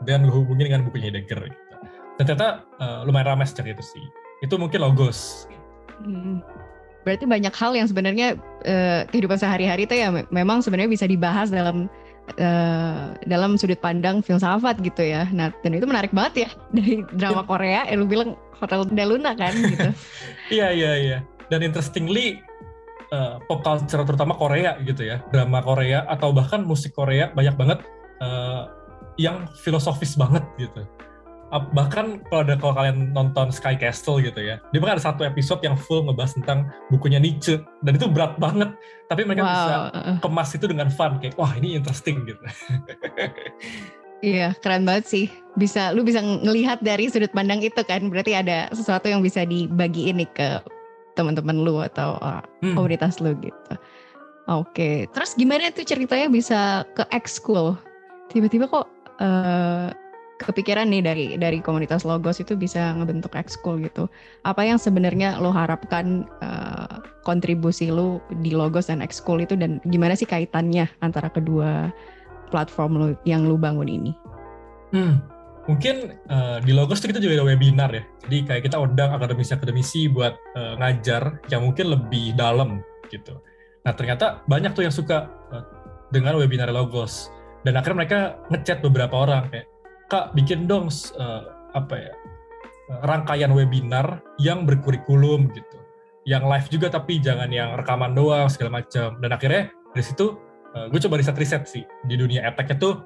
dan 0.07 0.27
gue 0.27 0.35
hubungin 0.35 0.71
dengan 0.71 0.81
bukunya 0.87 1.11
Heidegger 1.11 1.49
gitu. 1.49 1.75
Dan 2.19 2.23
ternyata 2.27 2.67
uh, 2.83 3.07
lumayan 3.07 3.35
ramai 3.35 3.47
sejak 3.47 3.71
itu 3.71 3.83
sih. 3.83 4.03
Itu 4.43 4.59
mungkin 4.59 4.83
logos. 4.83 5.47
Hmm. 6.03 6.43
Berarti 7.07 7.23
banyak 7.23 7.55
hal 7.55 7.71
yang 7.79 7.87
sebenarnya 7.87 8.35
uh, 8.67 9.07
kehidupan 9.07 9.39
sehari-hari 9.39 9.87
itu 9.87 9.95
ya 9.95 10.11
memang 10.27 10.59
sebenarnya 10.59 10.91
bisa 10.91 11.07
dibahas 11.07 11.47
dalam 11.47 11.87
uh, 12.37 13.15
dalam 13.23 13.55
sudut 13.55 13.79
pandang 13.79 14.19
filsafat 14.19 14.83
gitu 14.83 15.03
ya. 15.03 15.31
Nah, 15.31 15.55
dan 15.63 15.71
itu 15.75 15.87
menarik 15.87 16.11
banget 16.11 16.47
ya 16.47 16.49
dari 16.75 17.07
drama 17.15 17.47
Korea. 17.47 17.87
Eh, 17.87 17.95
lu 17.95 18.05
bilang 18.05 18.35
Hotel 18.59 18.83
Deluna 18.91 19.33
kan 19.33 19.55
gitu. 19.55 19.89
Iya 20.59 20.73
iya 20.73 20.93
iya. 20.97 21.17
Dan 21.47 21.61
interestingly 21.61 22.41
uh, 23.13 23.37
pop 23.45 23.61
culture 23.61 24.01
terutama 24.01 24.33
Korea 24.35 24.77
gitu 24.81 25.05
ya, 25.05 25.21
drama 25.29 25.61
Korea 25.61 26.05
atau 26.09 26.33
bahkan 26.33 26.65
musik 26.65 26.97
Korea 26.97 27.29
banyak 27.33 27.55
banget 27.57 27.79
uh, 28.21 28.78
yang 29.19 29.51
filosofis 29.59 30.15
banget 30.15 30.47
gitu. 30.55 30.87
Bahkan 31.49 32.29
kalau 32.29 32.41
ada 32.45 32.55
kalau 32.61 32.73
kalian 32.77 33.09
nonton 33.11 33.49
Sky 33.49 33.73
Castle 33.73 34.21
gitu 34.21 34.37
ya, 34.37 34.61
dia 34.69 34.79
bahkan 34.79 35.01
ada 35.01 35.05
satu 35.11 35.25
episode 35.25 35.59
yang 35.65 35.73
full 35.73 36.05
ngebahas 36.05 36.37
tentang 36.37 36.69
bukunya 36.93 37.17
Nietzsche 37.17 37.57
dan 37.81 37.97
itu 37.97 38.05
berat 38.05 38.37
banget, 38.37 38.69
tapi 39.09 39.25
mereka 39.25 39.43
wow. 39.43 39.49
bisa 39.49 39.75
kemas 40.21 40.49
itu 40.53 40.69
dengan 40.69 40.93
fun 40.93 41.17
kayak 41.17 41.33
wah 41.41 41.51
ini 41.57 41.75
interesting 41.75 42.23
gitu. 42.23 42.43
Iya, 44.19 44.51
keren 44.59 44.83
banget 44.83 45.07
sih. 45.07 45.25
Bisa 45.55 45.95
lu 45.95 46.03
bisa 46.03 46.19
ngelihat 46.19 46.83
dari 46.83 47.07
sudut 47.07 47.31
pandang 47.31 47.63
itu 47.63 47.79
kan. 47.87 48.11
Berarti 48.11 48.35
ada 48.35 48.67
sesuatu 48.75 49.07
yang 49.07 49.23
bisa 49.23 49.47
dibagi 49.47 50.11
ini 50.11 50.27
ke 50.27 50.59
teman-teman 51.15 51.55
lu 51.63 51.79
atau 51.79 52.19
uh, 52.19 52.43
hmm. 52.59 52.75
komunitas 52.75 53.23
lu 53.23 53.31
gitu. 53.39 53.73
Oke, 54.51 54.75
okay. 54.75 54.95
terus 55.15 55.39
gimana 55.39 55.71
tuh 55.71 55.87
ceritanya 55.87 56.27
bisa 56.27 56.83
ke 56.99 57.07
ekskul? 57.15 57.79
Tiba-tiba 58.27 58.67
kok 58.67 58.91
uh, 59.19 59.93
kepikiran 60.39 60.87
nih 60.87 61.03
dari 61.03 61.25
dari 61.35 61.59
komunitas 61.59 62.07
logos 62.07 62.39
itu 62.39 62.55
bisa 62.55 62.95
ngebentuk 62.95 63.35
ekskul 63.35 63.83
gitu. 63.83 64.07
Apa 64.47 64.63
yang 64.63 64.79
sebenarnya 64.79 65.37
lo 65.37 65.51
harapkan 65.51 66.23
uh, 66.39 67.03
kontribusi 67.27 67.91
lu 67.91 68.23
di 68.39 68.55
logos 68.55 68.87
dan 68.87 69.03
ekskul 69.03 69.43
itu 69.43 69.59
dan 69.59 69.83
gimana 69.91 70.15
sih 70.15 70.25
kaitannya 70.25 70.87
antara 71.03 71.27
kedua 71.27 71.91
platform 72.49 72.91
lu 72.95 73.07
yang 73.27 73.45
lu 73.45 73.59
bangun 73.59 73.87
ini? 73.87 74.11
Hmm, 74.89 75.21
mungkin 75.69 76.17
uh, 76.33 76.57
di 76.65 76.73
Logos 76.73 76.97
itu 76.99 77.13
kita 77.13 77.21
juga 77.21 77.41
ada 77.41 77.45
webinar 77.45 77.93
ya. 77.93 78.03
Jadi 78.25 78.37
kayak 78.49 78.63
kita 78.65 78.77
undang 78.81 79.13
akademisi-akademisi 79.13 80.09
buat 80.09 80.33
uh, 80.57 80.73
ngajar 80.81 81.37
yang 81.53 81.61
mungkin 81.69 81.93
lebih 81.93 82.33
dalam 82.33 82.81
gitu. 83.13 83.37
Nah 83.85 83.93
ternyata 83.93 84.41
banyak 84.49 84.73
tuh 84.73 84.89
yang 84.89 84.93
suka 84.93 85.29
uh, 85.53 85.65
dengan 86.09 86.41
webinar 86.41 86.73
Logos. 86.73 87.29
Dan 87.63 87.75
akhirnya 87.75 87.97
mereka 88.05 88.19
ngechat 88.51 88.79
beberapa 88.79 89.15
orang 89.27 89.51
kayak, 89.51 89.67
kak 90.07 90.31
bikin 90.33 90.65
dong 90.65 90.89
uh, 91.19 91.41
apa 91.77 91.95
ya 91.95 92.13
rangkaian 93.05 93.53
webinar 93.53 94.25
yang 94.41 94.65
berkurikulum 94.65 95.53
gitu, 95.53 95.77
yang 96.25 96.49
live 96.49 96.65
juga 96.73 96.89
tapi 96.89 97.21
jangan 97.21 97.51
yang 97.53 97.77
rekaman 97.77 98.17
doang 98.17 98.49
segala 98.49 98.81
macam. 98.81 99.19
Dan 99.21 99.29
akhirnya 99.29 99.69
dari 99.93 100.03
situ 100.05 100.39
uh, 100.73 100.87
gue 100.89 100.99
coba 101.03 101.21
riset-riset 101.21 101.63
sih 101.69 101.83
di 102.07 102.15
dunia 102.17 102.45
etek 102.49 102.79
itu 102.79 102.97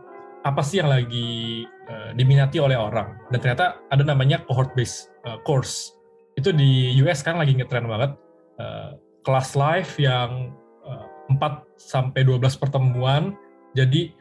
apa 0.43 0.59
sih 0.59 0.83
yang 0.83 0.91
lagi 0.91 1.63
uh, 1.87 2.11
diminati 2.15 2.59
oleh 2.59 2.75
orang. 2.75 3.15
Dan 3.31 3.39
ternyata 3.39 3.79
ada 3.91 4.03
namanya 4.03 4.43
cohort 4.47 4.75
based 4.75 5.11
uh, 5.23 5.39
course. 5.47 5.95
Itu 6.35 6.51
di 6.51 6.93
US 7.03 7.23
kan 7.23 7.39
lagi 7.39 7.55
ngetren 7.55 7.87
banget. 7.87 8.11
Uh, 8.59 8.99
kelas 9.23 9.55
live 9.55 9.91
yang 9.97 10.51
uh, 10.83 11.07
4 11.31 11.63
sampai 11.79 12.27
12 12.27 12.43
pertemuan. 12.59 13.39
Jadi 13.73 14.13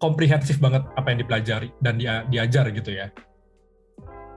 komprehensif 0.00 0.56
banget 0.58 0.82
apa 0.96 1.06
yang 1.12 1.18
dipelajari 1.20 1.68
dan 1.84 2.00
dia, 2.00 2.24
diajar 2.26 2.66
gitu 2.72 2.90
ya 2.90 3.12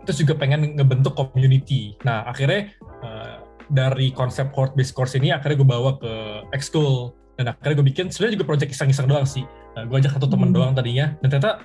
terus 0.03 0.19
juga 0.19 0.35
pengen 0.35 0.75
ngebentuk 0.75 1.15
community 1.15 1.95
nah 2.03 2.27
akhirnya 2.27 2.75
uh, 3.01 3.41
dari 3.71 4.11
konsep 4.11 4.51
cohort 4.51 4.75
based 4.75 4.91
course 4.91 5.15
ini 5.15 5.31
akhirnya 5.31 5.63
gue 5.63 5.69
bawa 5.69 5.95
ke 5.97 6.11
X-School 6.59 7.15
dan 7.39 7.55
akhirnya 7.55 7.79
gue 7.79 7.87
bikin 7.89 8.11
sebenarnya 8.11 8.37
juga 8.37 8.47
project 8.53 8.75
iseng-iseng 8.75 9.07
doang 9.07 9.23
sih 9.23 9.47
nah, 9.73 9.87
gue 9.87 9.95
ajak 9.97 10.19
satu 10.19 10.27
temen 10.27 10.51
hmm. 10.51 10.57
doang 10.59 10.71
tadinya 10.75 11.15
dan 11.23 11.27
ternyata 11.31 11.63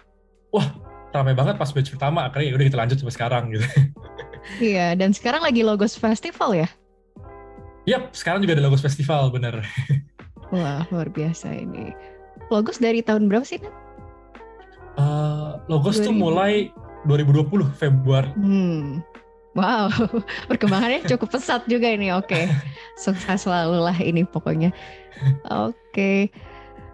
wah 0.55 0.71
ramai 1.11 1.35
banget 1.35 1.59
pas 1.59 1.69
batch 1.69 1.91
pertama 1.91 2.31
akhirnya 2.31 2.47
ya 2.49 2.55
udah 2.55 2.67
kita 2.71 2.79
lanjut 2.79 2.97
sampai 3.03 3.15
sekarang 3.19 3.45
gitu 3.51 3.67
iya 4.73 4.95
dan 4.95 5.11
sekarang 5.11 5.43
lagi 5.43 5.67
logos 5.67 5.99
festival 5.99 6.55
ya 6.55 6.71
Yap, 7.89 8.13
sekarang 8.13 8.45
juga 8.45 8.61
ada 8.61 8.69
Logos 8.69 8.85
Festival, 8.85 9.33
bener. 9.33 9.65
Wah, 10.53 10.85
luar 10.93 11.09
biasa 11.09 11.57
ini. 11.57 11.97
Logos 12.53 12.77
dari 12.77 13.01
tahun 13.01 13.33
berapa 13.33 13.49
sih, 13.49 13.65
Nat? 13.65 13.73
Uh, 14.99 15.63
Logos 15.71 16.03
2000. 16.03 16.07
tuh 16.11 16.15
mulai 16.15 16.75
2020, 17.07 17.71
Februari. 17.79 18.31
Hmm. 18.35 19.01
Wow, 19.55 19.91
perkembangannya 20.51 21.07
cukup 21.07 21.39
pesat 21.39 21.67
juga 21.71 21.91
ini. 21.91 22.11
Oke, 22.15 22.35
okay. 22.35 22.45
sukses 23.05 23.47
selalu 23.47 23.79
lah 23.79 23.97
ini 23.99 24.27
pokoknya. 24.27 24.75
Oke, 25.51 25.75
okay. 25.91 26.19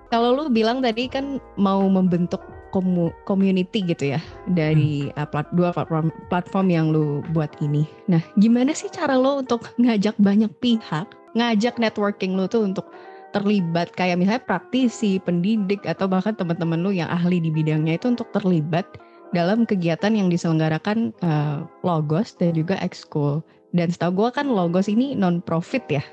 kalau 0.09 0.33
lu 0.33 0.53
bilang 0.53 0.81
tadi 0.81 1.09
kan 1.09 1.41
mau 1.57 1.85
membentuk 1.89 2.41
komu 2.73 3.15
community 3.23 3.87
gitu 3.87 4.19
ya 4.19 4.21
dari 4.51 5.07
hmm. 5.07 5.15
uh, 5.15 5.29
plat 5.31 5.47
dua 5.55 5.71
platform 5.71 6.11
platform 6.27 6.67
yang 6.73 6.87
lu 6.91 7.23
buat 7.31 7.53
ini. 7.63 7.87
Nah, 8.11 8.19
gimana 8.35 8.75
sih 8.75 8.91
cara 8.91 9.15
lo 9.15 9.45
untuk 9.45 9.71
ngajak 9.79 10.19
banyak 10.19 10.51
pihak, 10.59 11.07
ngajak 11.39 11.79
networking 11.79 12.35
lu 12.35 12.51
tuh 12.51 12.67
untuk 12.67 12.91
terlibat 13.35 13.91
kayak 13.99 14.23
misalnya 14.23 14.47
praktisi, 14.47 15.19
pendidik 15.19 15.83
atau 15.83 16.07
bahkan 16.07 16.39
teman-teman 16.39 16.79
lu 16.79 16.95
yang 16.95 17.11
ahli 17.11 17.43
di 17.43 17.51
bidangnya 17.51 17.99
itu 17.99 18.07
untuk 18.15 18.31
terlibat 18.31 18.87
dalam 19.35 19.67
kegiatan 19.67 20.15
yang 20.15 20.31
diselenggarakan 20.31 21.11
uh, 21.27 21.67
Logos 21.83 22.39
dan 22.39 22.55
juga 22.55 22.79
Exco. 22.79 23.43
Dan 23.75 23.91
setahu 23.91 24.25
gue 24.25 24.29
kan 24.31 24.47
Logos 24.47 24.87
ini 24.87 25.19
non 25.19 25.43
profit 25.43 25.83
ya. 25.91 26.05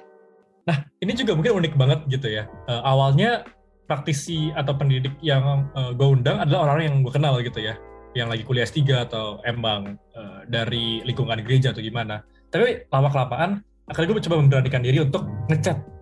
Nah 0.65 0.81
ini 1.05 1.13
juga 1.13 1.37
mungkin 1.37 1.61
unik 1.61 1.73
banget 1.77 1.99
gitu 2.09 2.27
ya. 2.33 2.49
Uh, 2.65 2.81
awalnya 2.81 3.45
praktisi 3.85 4.49
atau 4.57 4.73
pendidik 4.73 5.13
yang 5.21 5.69
uh, 5.77 5.93
gue 5.93 6.07
undang 6.09 6.41
adalah 6.41 6.65
orang-orang 6.65 6.85
yang 6.89 6.97
gue 7.05 7.13
kenal 7.13 7.37
gitu 7.37 7.61
ya, 7.61 7.77
yang 8.17 8.33
lagi 8.33 8.41
kuliah 8.41 8.65
S3 8.65 8.81
atau 9.05 9.37
emang 9.45 10.01
uh, 10.17 10.41
dari 10.49 11.05
lingkungan 11.05 11.37
gereja 11.45 11.69
atau 11.69 11.85
gimana. 11.85 12.25
Tapi 12.49 12.89
lama 12.89 13.13
kelamaan 13.13 13.51
akhirnya 13.85 14.07
gue 14.09 14.17
mencoba 14.17 14.35
memberanikan 14.41 14.81
diri 14.81 14.97
untuk 15.05 15.29
ngechat 15.51 16.00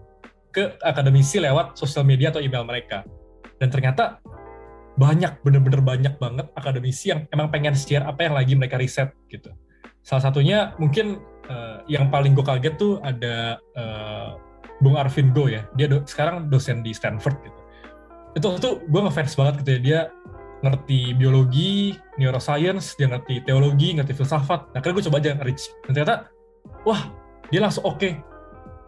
ke 0.49 0.77
akademisi 0.81 1.37
lewat 1.37 1.77
sosial 1.77 2.05
media 2.05 2.33
atau 2.33 2.41
email 2.41 2.65
mereka. 2.65 3.05
Dan 3.59 3.69
ternyata 3.69 4.23
banyak 4.99 5.39
bener-bener 5.45 5.79
banyak 5.79 6.13
banget 6.19 6.51
akademisi 6.59 7.15
yang 7.15 7.23
emang 7.31 7.47
pengen 7.47 7.71
share 7.71 8.03
apa 8.03 8.27
yang 8.27 8.35
lagi 8.35 8.53
mereka 8.57 8.75
riset 8.75 9.15
gitu. 9.31 9.51
Salah 10.03 10.27
satunya 10.27 10.75
mungkin 10.75 11.23
uh, 11.47 11.83
yang 11.87 12.11
paling 12.11 12.35
gue 12.35 12.43
kaget 12.43 12.75
tuh 12.75 12.99
ada 13.03 13.59
uh, 13.79 14.35
Bung 14.83 14.99
Arvin 14.99 15.31
Go 15.31 15.47
ya. 15.47 15.63
Dia 15.75 15.87
do, 15.87 16.03
sekarang 16.03 16.51
dosen 16.51 16.83
di 16.83 16.91
Stanford 16.91 17.35
gitu. 17.43 17.59
Itu 18.35 18.47
tuh 18.59 18.73
gue 18.87 19.01
ngefans 19.03 19.35
banget 19.39 19.63
gitu 19.63 19.69
ya. 19.75 19.79
Dia 19.79 19.99
ngerti 20.59 21.15
biologi, 21.15 21.95
neuroscience, 22.19 22.99
dia 22.99 23.07
ngerti 23.07 23.43
teologi, 23.47 23.95
ngerti 23.95 24.11
filsafat. 24.11 24.75
Nah, 24.75 24.79
karena 24.83 24.93
gue 24.99 25.05
coba 25.07 25.17
aja 25.23 25.29
nge-reach. 25.39 25.63
Dan 25.87 25.91
ternyata, 25.95 26.15
wah, 26.83 27.07
dia 27.47 27.59
langsung 27.63 27.87
oke. 27.87 27.99
Okay. 27.99 28.13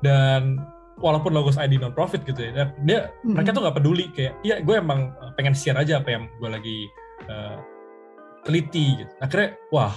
Dan 0.04 0.60
walaupun 1.02 1.34
logos 1.34 1.58
ID 1.58 1.82
non 1.82 1.92
profit 1.92 2.22
gitu 2.24 2.40
ya 2.40 2.72
dia 2.86 3.12
hmm. 3.26 3.36
mereka 3.36 3.52
tuh 3.52 3.62
nggak 3.66 3.78
peduli 3.82 4.06
kayak 4.14 4.34
iya 4.46 4.62
gue 4.62 4.76
emang 4.78 5.12
eh, 5.12 5.32
pengen 5.36 5.58
share 5.58 5.78
aja 5.78 6.00
apa 6.00 6.10
yang 6.14 6.24
gue 6.38 6.50
lagi 6.50 6.78
uh, 7.28 7.58
teliti 8.46 9.02
gitu 9.02 9.12
akhirnya 9.20 9.50
wah 9.74 9.94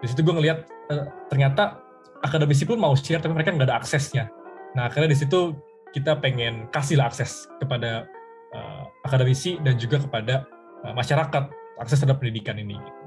di 0.00 0.06
situ 0.08 0.22
gue 0.22 0.34
ngelihat 0.34 0.58
uh, 0.94 1.06
ternyata 1.28 1.82
akademisi 2.22 2.64
pun 2.64 2.78
mau 2.78 2.94
share 2.94 3.20
tapi 3.20 3.34
mereka 3.34 3.52
nggak 3.52 3.68
ada 3.68 3.78
aksesnya 3.82 4.30
nah 4.78 4.86
akhirnya 4.86 5.10
di 5.12 5.18
situ 5.18 5.54
kita 5.90 6.22
pengen 6.22 6.70
kasih 6.70 7.02
lah 7.02 7.10
akses 7.10 7.50
kepada 7.58 8.06
uh, 8.54 8.86
akademisi 9.02 9.58
dan 9.66 9.74
juga 9.74 9.98
kepada 9.98 10.46
uh, 10.86 10.94
masyarakat 10.94 11.50
akses 11.82 11.98
terhadap 11.98 12.22
pendidikan 12.22 12.54
ini 12.60 12.78
gitu. 12.78 12.99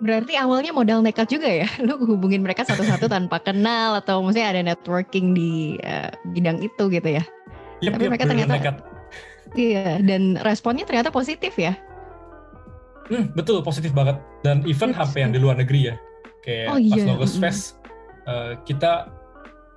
Berarti 0.00 0.32
awalnya 0.32 0.72
modal 0.72 1.04
nekat 1.04 1.28
juga 1.28 1.48
ya, 1.48 1.68
lu 1.86 2.00
hubungin 2.08 2.40
mereka 2.40 2.64
satu-satu 2.64 3.06
tanpa 3.06 3.36
kenal 3.40 4.00
atau 4.00 4.24
maksudnya 4.24 4.48
ada 4.56 4.62
networking 4.64 5.36
di 5.36 5.76
uh, 5.84 6.08
bidang 6.32 6.64
itu 6.64 6.88
gitu 6.88 7.08
ya. 7.20 7.24
Yep, 7.84 7.92
Tapi 7.96 8.02
yep, 8.04 8.10
mereka 8.10 8.24
ternyata 8.24 8.52
nekat. 8.56 8.76
Iya, 9.50 9.98
dan 10.00 10.40
responnya 10.46 10.88
ternyata 10.88 11.12
positif 11.12 11.52
ya. 11.60 11.76
Hmm, 13.10 13.28
betul, 13.34 13.60
positif 13.60 13.90
banget. 13.90 14.16
Dan 14.46 14.62
event 14.64 14.94
HP 14.94 15.20
yang 15.20 15.32
di 15.34 15.40
luar 15.42 15.58
negeri 15.58 15.92
ya. 15.92 15.94
Kayak 16.40 16.66
oh, 16.72 16.78
pas 16.80 16.96
iya. 16.96 17.04
Logos 17.04 17.34
Fest, 17.36 17.76
uh, 18.24 18.56
kita 18.64 19.10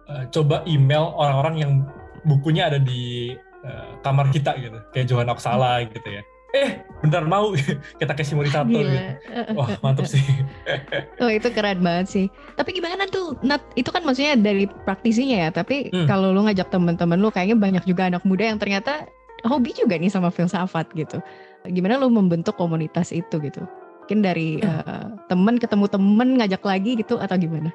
uh, 0.08 0.24
coba 0.32 0.64
email 0.70 1.12
orang-orang 1.20 1.56
yang 1.60 1.72
bukunya 2.24 2.72
ada 2.72 2.80
di 2.80 3.34
uh, 3.66 4.00
kamar 4.06 4.32
kita 4.32 4.56
gitu. 4.62 4.80
Kayak 4.96 5.08
Johan 5.10 5.28
Oksala 5.34 5.84
gitu 5.90 6.08
ya 6.08 6.24
eh 6.54 6.86
benar 7.02 7.26
mau 7.26 7.50
kita 8.00 8.14
kasih 8.14 8.38
satu 8.54 8.70
gitu. 8.70 8.98
Wah 9.58 9.74
mantap 9.82 10.06
sih. 10.06 10.22
oh 11.22 11.30
itu 11.34 11.50
keren 11.50 11.82
banget 11.82 12.08
sih. 12.08 12.26
Tapi 12.54 12.78
gimana 12.78 13.10
tuh 13.10 13.34
Nat? 13.42 13.60
Itu 13.74 13.90
kan 13.90 14.06
maksudnya 14.06 14.38
dari 14.38 14.70
praktisinya 14.70 15.50
ya. 15.50 15.50
Tapi 15.50 15.90
hmm. 15.90 16.06
kalau 16.06 16.30
lu 16.30 16.46
ngajak 16.46 16.70
temen-temen 16.70 17.18
lu 17.18 17.34
kayaknya 17.34 17.58
banyak 17.58 17.84
juga 17.90 18.08
anak 18.14 18.22
muda 18.24 18.46
yang 18.46 18.62
ternyata 18.62 19.10
hobi 19.50 19.74
juga 19.74 19.98
nih 19.98 20.14
sama 20.14 20.30
filsafat 20.30 20.94
gitu. 20.94 21.18
Gimana 21.66 21.98
lu 21.98 22.14
membentuk 22.14 22.54
komunitas 22.54 23.10
itu 23.10 23.42
gitu? 23.42 23.66
Mungkin 24.06 24.20
dari 24.22 24.62
hmm. 24.62 24.70
uh, 24.70 25.08
temen 25.26 25.58
ketemu 25.58 25.86
temen 25.90 26.30
ngajak 26.38 26.62
lagi 26.62 27.02
gitu 27.02 27.18
atau 27.18 27.34
gimana? 27.34 27.74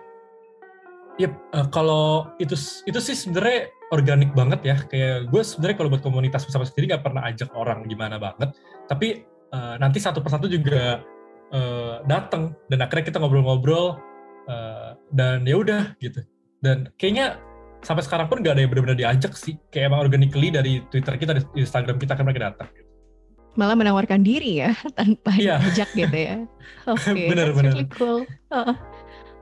Yep, 1.19 1.33
uh, 1.53 1.67
kalau 1.69 2.31
itu 2.39 2.55
itu 2.87 2.99
sih 3.03 3.17
sebenarnya 3.19 3.75
organik 3.91 4.31
banget 4.33 4.61
ya. 4.63 4.77
Kayak 4.87 5.27
gue 5.29 5.43
sebenarnya 5.43 5.77
kalau 5.77 5.91
buat 5.91 6.03
komunitas 6.03 6.47
bersama 6.47 6.63
sendiri 6.63 6.95
nggak 6.95 7.03
pernah 7.03 7.23
ajak 7.27 7.51
orang 7.55 7.83
gimana 7.91 8.23
banget. 8.23 8.55
Tapi 8.87 9.27
uh, 9.51 9.75
nanti 9.83 9.99
satu 9.99 10.23
persatu 10.23 10.47
juga 10.47 11.03
uh, 11.51 12.07
datang 12.07 12.55
dan 12.71 12.87
akhirnya 12.87 13.11
kita 13.11 13.19
ngobrol-ngobrol 13.19 13.99
uh, 14.47 14.95
dan 15.11 15.43
ya 15.43 15.59
udah 15.59 15.99
gitu. 15.99 16.23
Dan 16.63 16.91
kayaknya 16.95 17.39
sampai 17.79 18.03
sekarang 18.03 18.27
pun 18.27 18.43
nggak 18.43 18.55
ada 18.55 18.63
yang 18.63 18.71
benar-benar 18.75 18.99
diajak 18.99 19.39
sih 19.39 19.55
kayak 19.71 19.95
emang 19.95 20.03
organically 20.03 20.51
dari 20.51 20.83
Twitter 20.91 21.15
kita 21.15 21.31
di 21.39 21.43
Instagram 21.63 21.95
kita 22.03 22.19
kan 22.19 22.27
mereka 22.27 22.51
datang 22.51 22.67
gitu. 22.75 22.91
malah 23.55 23.79
menawarkan 23.79 24.27
diri 24.27 24.67
ya 24.67 24.75
tanpa 24.99 25.31
Iya. 25.39 25.63
diajak 25.63 25.91
gitu 25.95 26.19
ya 26.19 26.37
oke 26.91 27.07
Bener, 27.15 27.55
that's 27.55 27.59
bener. 27.63 27.71
really 27.79 27.87
cool 27.95 28.27
Heeh. 28.51 28.75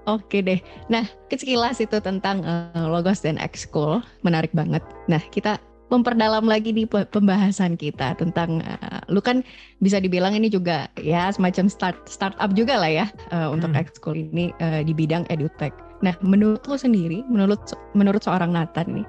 Oke 0.06 0.38
deh. 0.38 0.62
Nah, 0.86 1.02
sekilas 1.26 1.82
itu 1.82 1.98
tentang 1.98 2.46
eh, 2.46 2.86
logos 2.86 3.26
dan 3.26 3.42
ekskul 3.42 3.98
menarik 4.22 4.54
banget. 4.54 4.82
Nah, 5.10 5.18
kita 5.34 5.58
memperdalam 5.90 6.46
lagi 6.46 6.74
di 6.74 6.82
pe- 6.82 7.06
pembahasan 7.10 7.74
kita 7.78 8.14
tentang 8.18 8.62
eh, 8.62 9.02
lu 9.10 9.18
kan 9.18 9.42
bisa 9.82 9.98
dibilang 9.98 10.34
ini 10.34 10.46
juga 10.50 10.86
ya 10.98 11.30
semacam 11.30 11.66
start 11.70 11.98
startup 12.06 12.54
juga 12.54 12.78
lah 12.78 12.90
ya 12.90 13.06
eh, 13.34 13.48
untuk 13.50 13.74
Hmm. 13.74 13.82
ekskul 13.82 14.14
ini 14.14 14.54
eh, 14.62 14.86
di 14.86 14.94
bidang 14.94 15.26
edutech. 15.26 15.74
Nah, 16.06 16.14
menurut 16.22 16.62
lu 16.70 16.78
sendiri, 16.78 17.26
menurut 17.26 17.58
menurut 17.98 18.22
seorang 18.22 18.54
Nathan 18.54 19.02
nih, 19.02 19.06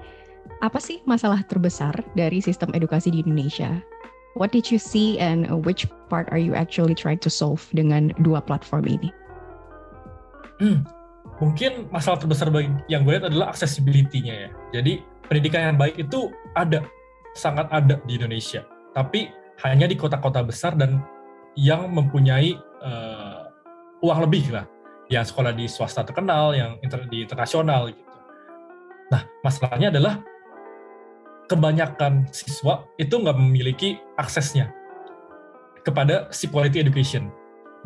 apa 0.66 0.82
sih 0.82 0.98
masalah 1.06 1.46
terbesar 1.46 1.94
dari 2.18 2.42
sistem 2.42 2.74
edukasi 2.74 3.13
di 3.13 3.22
Indonesia? 3.22 3.70
What 4.38 4.54
did 4.54 4.70
you 4.70 4.77
see 4.77 5.18
and 5.18 5.50
uh, 5.50 5.58
which 5.58 5.89
part 6.10 6.30
are 6.30 6.38
you 6.38 6.54
actually 6.54 6.94
trying 6.94 7.22
to 7.25 7.30
solve 7.30 7.66
dengan 7.74 8.13
dua 8.22 8.38
platform 8.42 8.86
ini? 8.86 9.10
Hmm, 10.58 10.82
mungkin 11.38 11.86
masalah 11.94 12.18
terbesar 12.18 12.50
yang 12.90 13.06
gue 13.06 13.14
lihat 13.14 13.30
adalah 13.30 13.54
accessibility-nya 13.54 14.36
ya. 14.48 14.50
Jadi 14.80 15.06
pendidikan 15.30 15.74
yang 15.74 15.78
baik 15.78 16.02
itu 16.02 16.34
ada, 16.58 16.82
sangat 17.38 17.70
ada 17.70 18.02
di 18.10 18.18
Indonesia. 18.18 18.66
Tapi 18.98 19.30
hanya 19.62 19.86
di 19.86 19.94
kota-kota 19.94 20.42
besar 20.42 20.74
dan 20.74 21.02
yang 21.54 21.90
mempunyai 21.94 22.58
eh, 22.58 23.42
uang 24.02 24.20
lebih 24.26 24.54
lah. 24.54 24.66
Yang 25.08 25.32
sekolah 25.32 25.56
di 25.56 25.66
swasta 25.72 26.04
terkenal, 26.04 26.52
yang 26.52 26.82
inter- 26.84 27.08
di 27.08 27.24
internasional 27.24 27.88
gitu. 27.94 28.04
Nah, 29.08 29.24
masalahnya 29.40 29.88
adalah 29.88 30.20
kebanyakan 31.48 32.28
siswa 32.36 32.84
itu 33.00 33.16
nggak 33.16 33.40
memiliki 33.40 33.96
aksesnya 34.20 34.68
kepada 35.88 36.28
si 36.36 36.52
quality 36.52 36.84
education. 36.84 37.32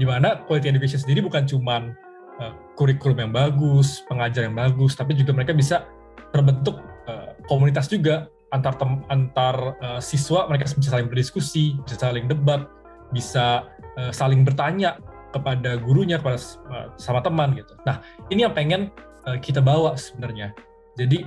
Di 0.02 0.08
mana 0.10 0.42
quality 0.50 0.74
education 0.74 0.98
sendiri 0.98 1.22
bukan 1.22 1.46
cuman 1.46 1.94
uh, 2.42 2.54
kurikulum 2.74 3.30
yang 3.30 3.34
bagus, 3.34 4.02
pengajar 4.10 4.50
yang 4.50 4.58
bagus, 4.58 4.98
tapi 4.98 5.14
juga 5.14 5.32
mereka 5.38 5.54
bisa 5.54 5.86
terbentuk 6.34 6.82
uh, 7.06 7.38
komunitas 7.46 7.86
juga 7.86 8.28
antar 8.52 8.76
tem- 8.76 9.06
antar 9.08 9.78
uh, 9.80 10.02
siswa 10.04 10.50
mereka 10.50 10.68
bisa 10.74 10.92
saling 10.92 11.08
berdiskusi, 11.08 11.78
bisa 11.86 11.96
saling 12.02 12.26
debat, 12.28 12.68
bisa 13.14 13.70
uh, 13.96 14.12
saling 14.12 14.44
bertanya 14.44 15.00
kepada 15.32 15.80
gurunya, 15.80 16.20
kepada 16.20 16.36
uh, 16.74 16.92
sama 17.00 17.24
teman 17.24 17.56
gitu. 17.56 17.72
Nah, 17.88 18.04
ini 18.28 18.44
yang 18.44 18.52
pengen 18.52 18.92
uh, 19.24 19.40
kita 19.40 19.64
bawa 19.64 19.96
sebenarnya. 19.96 20.52
Jadi 21.00 21.24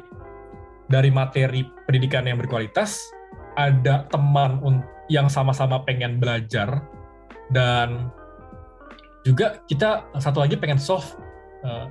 dari 0.93 1.09
materi 1.09 1.65
pendidikan 1.89 2.29
yang 2.29 2.37
berkualitas 2.37 3.01
ada 3.57 4.05
teman 4.13 4.61
yang 5.09 5.33
sama-sama 5.33 5.81
pengen 5.89 6.21
belajar 6.21 6.85
dan 7.49 8.13
juga 9.25 9.65
kita 9.67 10.05
satu 10.21 10.45
lagi 10.45 10.55
pengen 10.61 10.77
solve 10.77 11.05
uh, 11.65 11.89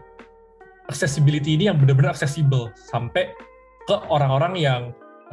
accessibility 0.88 1.58
ini 1.58 1.68
yang 1.68 1.82
benar-benar 1.82 2.14
accessible 2.14 2.70
sampai 2.78 3.34
ke 3.90 3.96
orang-orang 4.08 4.54
yang 4.56 4.82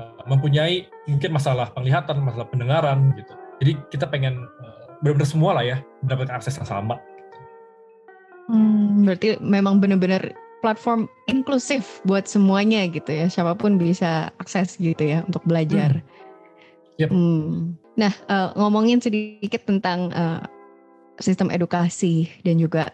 uh, 0.00 0.24
mempunyai 0.26 0.88
mungkin 1.06 1.30
masalah 1.36 1.70
penglihatan, 1.76 2.24
masalah 2.24 2.48
pendengaran 2.48 3.12
gitu. 3.14 3.32
Jadi 3.60 3.72
kita 3.92 4.08
pengen 4.08 4.48
uh, 4.64 4.96
benar-benar 5.04 5.28
semua 5.28 5.50
lah 5.60 5.64
ya 5.64 5.76
mendapatkan 6.00 6.40
akses 6.40 6.56
yang 6.56 6.68
sama. 6.68 6.96
Hmm, 8.50 9.06
berarti 9.06 9.38
memang 9.38 9.78
benar-benar 9.78 10.34
platform 10.60 11.08
inklusif 11.28 12.00
buat 12.04 12.28
semuanya 12.28 12.88
gitu 12.88 13.08
ya. 13.08 13.26
Siapa 13.28 13.56
pun 13.56 13.80
bisa 13.80 14.32
akses 14.42 14.76
gitu 14.80 15.00
ya 15.00 15.24
untuk 15.28 15.44
belajar. 15.46 16.00
Yep. 17.00 17.08
Hmm. 17.08 17.78
Nah, 17.96 18.12
eh, 18.12 18.48
ngomongin 18.60 19.00
sedikit 19.00 19.64
tentang 19.64 20.12
eh, 20.12 20.40
sistem 21.20 21.52
edukasi 21.52 22.26
dan 22.42 22.56
juga 22.56 22.90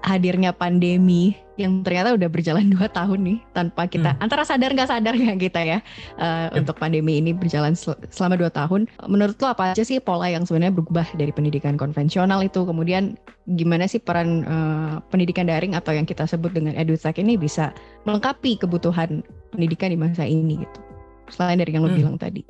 hadirnya 0.00 0.56
pandemi 0.56 1.36
yang 1.60 1.84
ternyata 1.84 2.16
udah 2.16 2.24
berjalan 2.32 2.72
dua 2.72 2.88
tahun 2.88 3.20
nih 3.20 3.38
tanpa 3.52 3.84
kita 3.84 4.16
antara 4.16 4.48
sadar 4.48 4.72
nggak 4.72 4.88
sadar 4.88 5.12
ya 5.12 5.36
kita 5.44 5.60
ya 5.60 5.78
eh, 6.16 6.48
Yep. 6.48 6.64
untuk 6.64 6.76
pandemi 6.80 7.20
ini 7.20 7.36
berjalan 7.36 7.76
sel- 7.76 8.00
selama 8.08 8.40
dua 8.40 8.48
tahun. 8.48 8.88
Menurut 9.04 9.36
lo 9.36 9.52
apa 9.52 9.76
aja 9.76 9.84
sih 9.84 10.00
pola 10.00 10.32
yang 10.32 10.48
sebenarnya 10.48 10.72
berubah 10.72 11.04
dari 11.20 11.28
pendidikan 11.36 11.76
konvensional 11.76 12.40
itu 12.40 12.64
kemudian 12.64 13.12
gimana 13.44 13.84
sih 13.84 14.00
peran 14.00 14.40
eh, 14.40 14.94
pendidikan 15.12 15.44
daring 15.52 15.76
atau 15.76 15.92
yang 15.92 16.08
kita 16.08 16.24
sebut 16.24 16.48
dengan 16.56 16.72
edutech 16.80 17.20
ini 17.20 17.36
bisa 17.36 17.76
melengkapi 18.08 18.56
kebutuhan 18.56 19.20
pendidikan 19.52 19.92
di 19.92 20.00
masa 20.00 20.24
ini 20.24 20.64
gitu. 20.64 20.80
Selain 21.28 21.60
dari 21.60 21.76
yang 21.76 21.84
lo 21.84 21.92
Hmm. 21.92 22.00
bilang 22.00 22.16
tadi. 22.16 22.40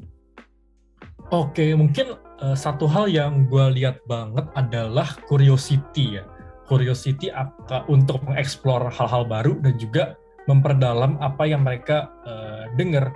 Oke, 1.30 1.74
mungkin 1.74 2.14
uh, 2.42 2.56
satu 2.56 2.88
hal 2.88 3.06
yang 3.06 3.46
gue 3.46 3.80
lihat 3.80 4.02
banget 4.08 4.48
adalah 4.56 5.16
curiosity 5.28 6.20
ya. 6.20 6.24
Curiosity 6.66 7.28
aka- 7.34 7.84
untuk 7.90 8.22
mengeksplor 8.24 8.90
hal-hal 8.94 9.26
baru 9.26 9.58
dan 9.60 9.74
juga 9.76 10.14
memperdalam 10.48 11.18
apa 11.20 11.44
yang 11.46 11.62
mereka 11.62 12.10
uh, 12.24 12.66
dengar. 12.74 13.12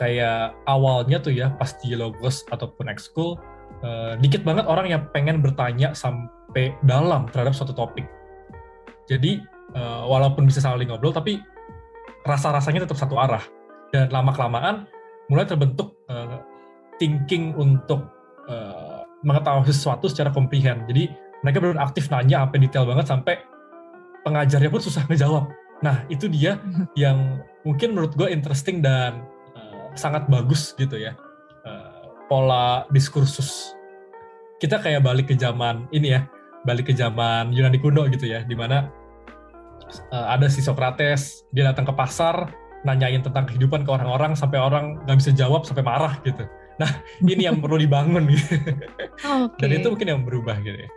Kayak 0.00 0.56
awalnya 0.64 1.20
tuh 1.20 1.32
ya, 1.36 1.52
pas 1.60 1.76
di 1.76 1.92
Logos 1.92 2.48
ataupun 2.48 2.88
Ekskul, 2.88 3.36
uh, 3.84 4.16
dikit 4.16 4.42
banget 4.48 4.64
orang 4.64 4.88
yang 4.88 5.02
pengen 5.12 5.44
bertanya 5.44 5.92
sampai 5.92 6.72
dalam 6.88 7.28
terhadap 7.28 7.52
suatu 7.52 7.76
topik. 7.76 8.08
Jadi, 9.04 9.44
uh, 9.76 10.08
walaupun 10.08 10.48
bisa 10.48 10.64
saling 10.64 10.88
ngobrol, 10.88 11.12
tapi 11.12 11.36
rasa-rasanya 12.24 12.88
tetap 12.88 12.96
satu 12.96 13.20
arah. 13.20 13.44
Dan 13.92 14.08
lama-kelamaan 14.08 14.88
mulai 15.28 15.44
terbentuk 15.44 16.00
uh, 16.08 16.40
thinking 16.96 17.52
untuk 17.60 18.19
uh, 18.50 19.06
mengetahui 19.22 19.70
sesuatu 19.70 20.10
secara 20.10 20.34
comprehend. 20.34 20.84
Jadi 20.90 21.08
mereka 21.40 21.62
benar 21.62 21.80
aktif 21.86 22.10
nanya 22.12 22.44
sampai 22.44 22.58
detail 22.60 22.84
banget 22.84 23.06
sampai 23.08 23.34
pengajarnya 24.26 24.68
pun 24.68 24.82
susah 24.82 25.02
ngejawab. 25.08 25.48
Nah 25.80 26.04
itu 26.12 26.26
dia 26.26 26.58
yang 26.98 27.40
mungkin 27.62 27.94
menurut 27.94 28.12
gue 28.18 28.28
interesting 28.28 28.82
dan 28.82 29.24
uh, 29.54 29.94
sangat 29.94 30.26
bagus 30.28 30.74
gitu 30.76 30.98
ya 30.98 31.14
Uh, 31.60 32.16
pola 32.24 32.88
diskursus. 32.88 33.76
Kita 34.56 34.80
kayak 34.80 35.04
balik 35.04 35.28
ke 35.28 35.36
zaman 35.36 35.84
ini 35.92 36.16
ya, 36.16 36.24
balik 36.64 36.88
ke 36.88 36.96
zaman 36.96 37.52
Yunani 37.52 37.76
kuno 37.76 38.08
gitu 38.08 38.24
ya, 38.24 38.40
di 38.48 38.56
mana 38.56 38.88
uh, 40.08 40.26
ada 40.32 40.48
si 40.48 40.64
Socrates 40.64 41.44
dia 41.52 41.68
datang 41.68 41.84
ke 41.84 41.92
pasar 41.92 42.48
nanyain 42.80 43.20
tentang 43.20 43.44
kehidupan 43.44 43.84
ke 43.84 43.90
orang-orang 43.92 44.32
sampai 44.32 44.56
orang 44.56 44.96
nggak 45.04 45.20
bisa 45.20 45.30
jawab 45.36 45.68
sampai 45.68 45.84
marah 45.84 46.16
gitu. 46.24 46.48
Nah 46.80 46.90
ini 47.20 47.44
yang 47.44 47.60
perlu 47.60 47.76
dibangun 47.76 48.24
gitu. 48.32 48.56
Oke. 49.20 49.60
dan 49.60 49.68
itu 49.76 49.86
mungkin 49.92 50.08
yang 50.08 50.22
berubah 50.24 50.56
gitu 50.64 50.88
ya. 50.88 50.90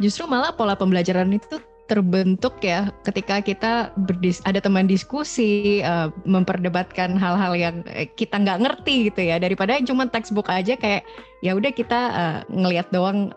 Justru 0.00 0.24
malah 0.30 0.54
pola 0.54 0.78
pembelajaran 0.78 1.28
itu 1.34 1.58
terbentuk 1.90 2.62
ya 2.62 2.94
ketika 3.02 3.42
kita 3.42 3.90
berdis 4.06 4.38
ada 4.46 4.62
teman 4.62 4.86
diskusi 4.86 5.82
eh, 5.82 6.06
memperdebatkan 6.22 7.18
hal-hal 7.18 7.58
yang 7.58 7.82
eh, 7.90 8.06
kita 8.14 8.38
nggak 8.38 8.62
ngerti 8.62 9.10
gitu 9.10 9.26
ya 9.26 9.42
daripada 9.42 9.74
cuma 9.82 10.06
textbook 10.06 10.46
aja 10.46 10.78
kayak 10.78 11.02
ya 11.42 11.50
udah 11.58 11.74
kita 11.74 12.00
eh, 12.14 12.38
ngelihat 12.54 12.86
doang 12.94 13.34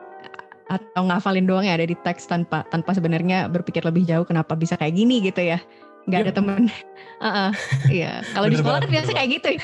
atau 0.70 1.02
ngafalin 1.02 1.50
doang 1.50 1.66
ya 1.66 1.82
ada 1.82 1.90
di 1.90 1.98
teks 2.06 2.30
tanpa 2.30 2.62
tanpa 2.70 2.94
sebenarnya 2.94 3.50
berpikir 3.50 3.82
lebih 3.82 4.06
jauh 4.06 4.24
kenapa 4.24 4.54
bisa 4.54 4.78
kayak 4.78 5.02
gini 5.02 5.18
gitu 5.26 5.42
ya 5.42 5.58
nggak 6.06 6.20
ada 6.22 6.32
Iya. 6.32 6.38
temen 6.38 6.62
Heeh, 7.26 7.52
iya 7.90 8.14
kalau 8.38 8.48
di 8.54 8.58
sekolah 8.62 8.80
kan 8.86 8.90
biasa 8.94 9.10
kayak 9.18 9.30
gitu 9.42 9.50
ya 9.58 9.62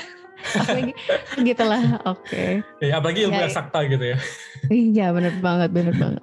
apalagi 0.56 0.92
gitulah 1.40 1.82
oke 2.04 2.62
Ya, 2.80 2.98
apalagi 2.98 3.28
ilmu 3.28 3.36
Ya, 3.36 3.44
yang 3.46 3.54
sakta 3.54 3.84
gitu 3.84 4.04
ya. 4.14 4.18
Iya 4.70 5.06
bener 5.12 5.34
banget, 5.40 5.70
bener 5.72 5.94
banget. 5.96 6.22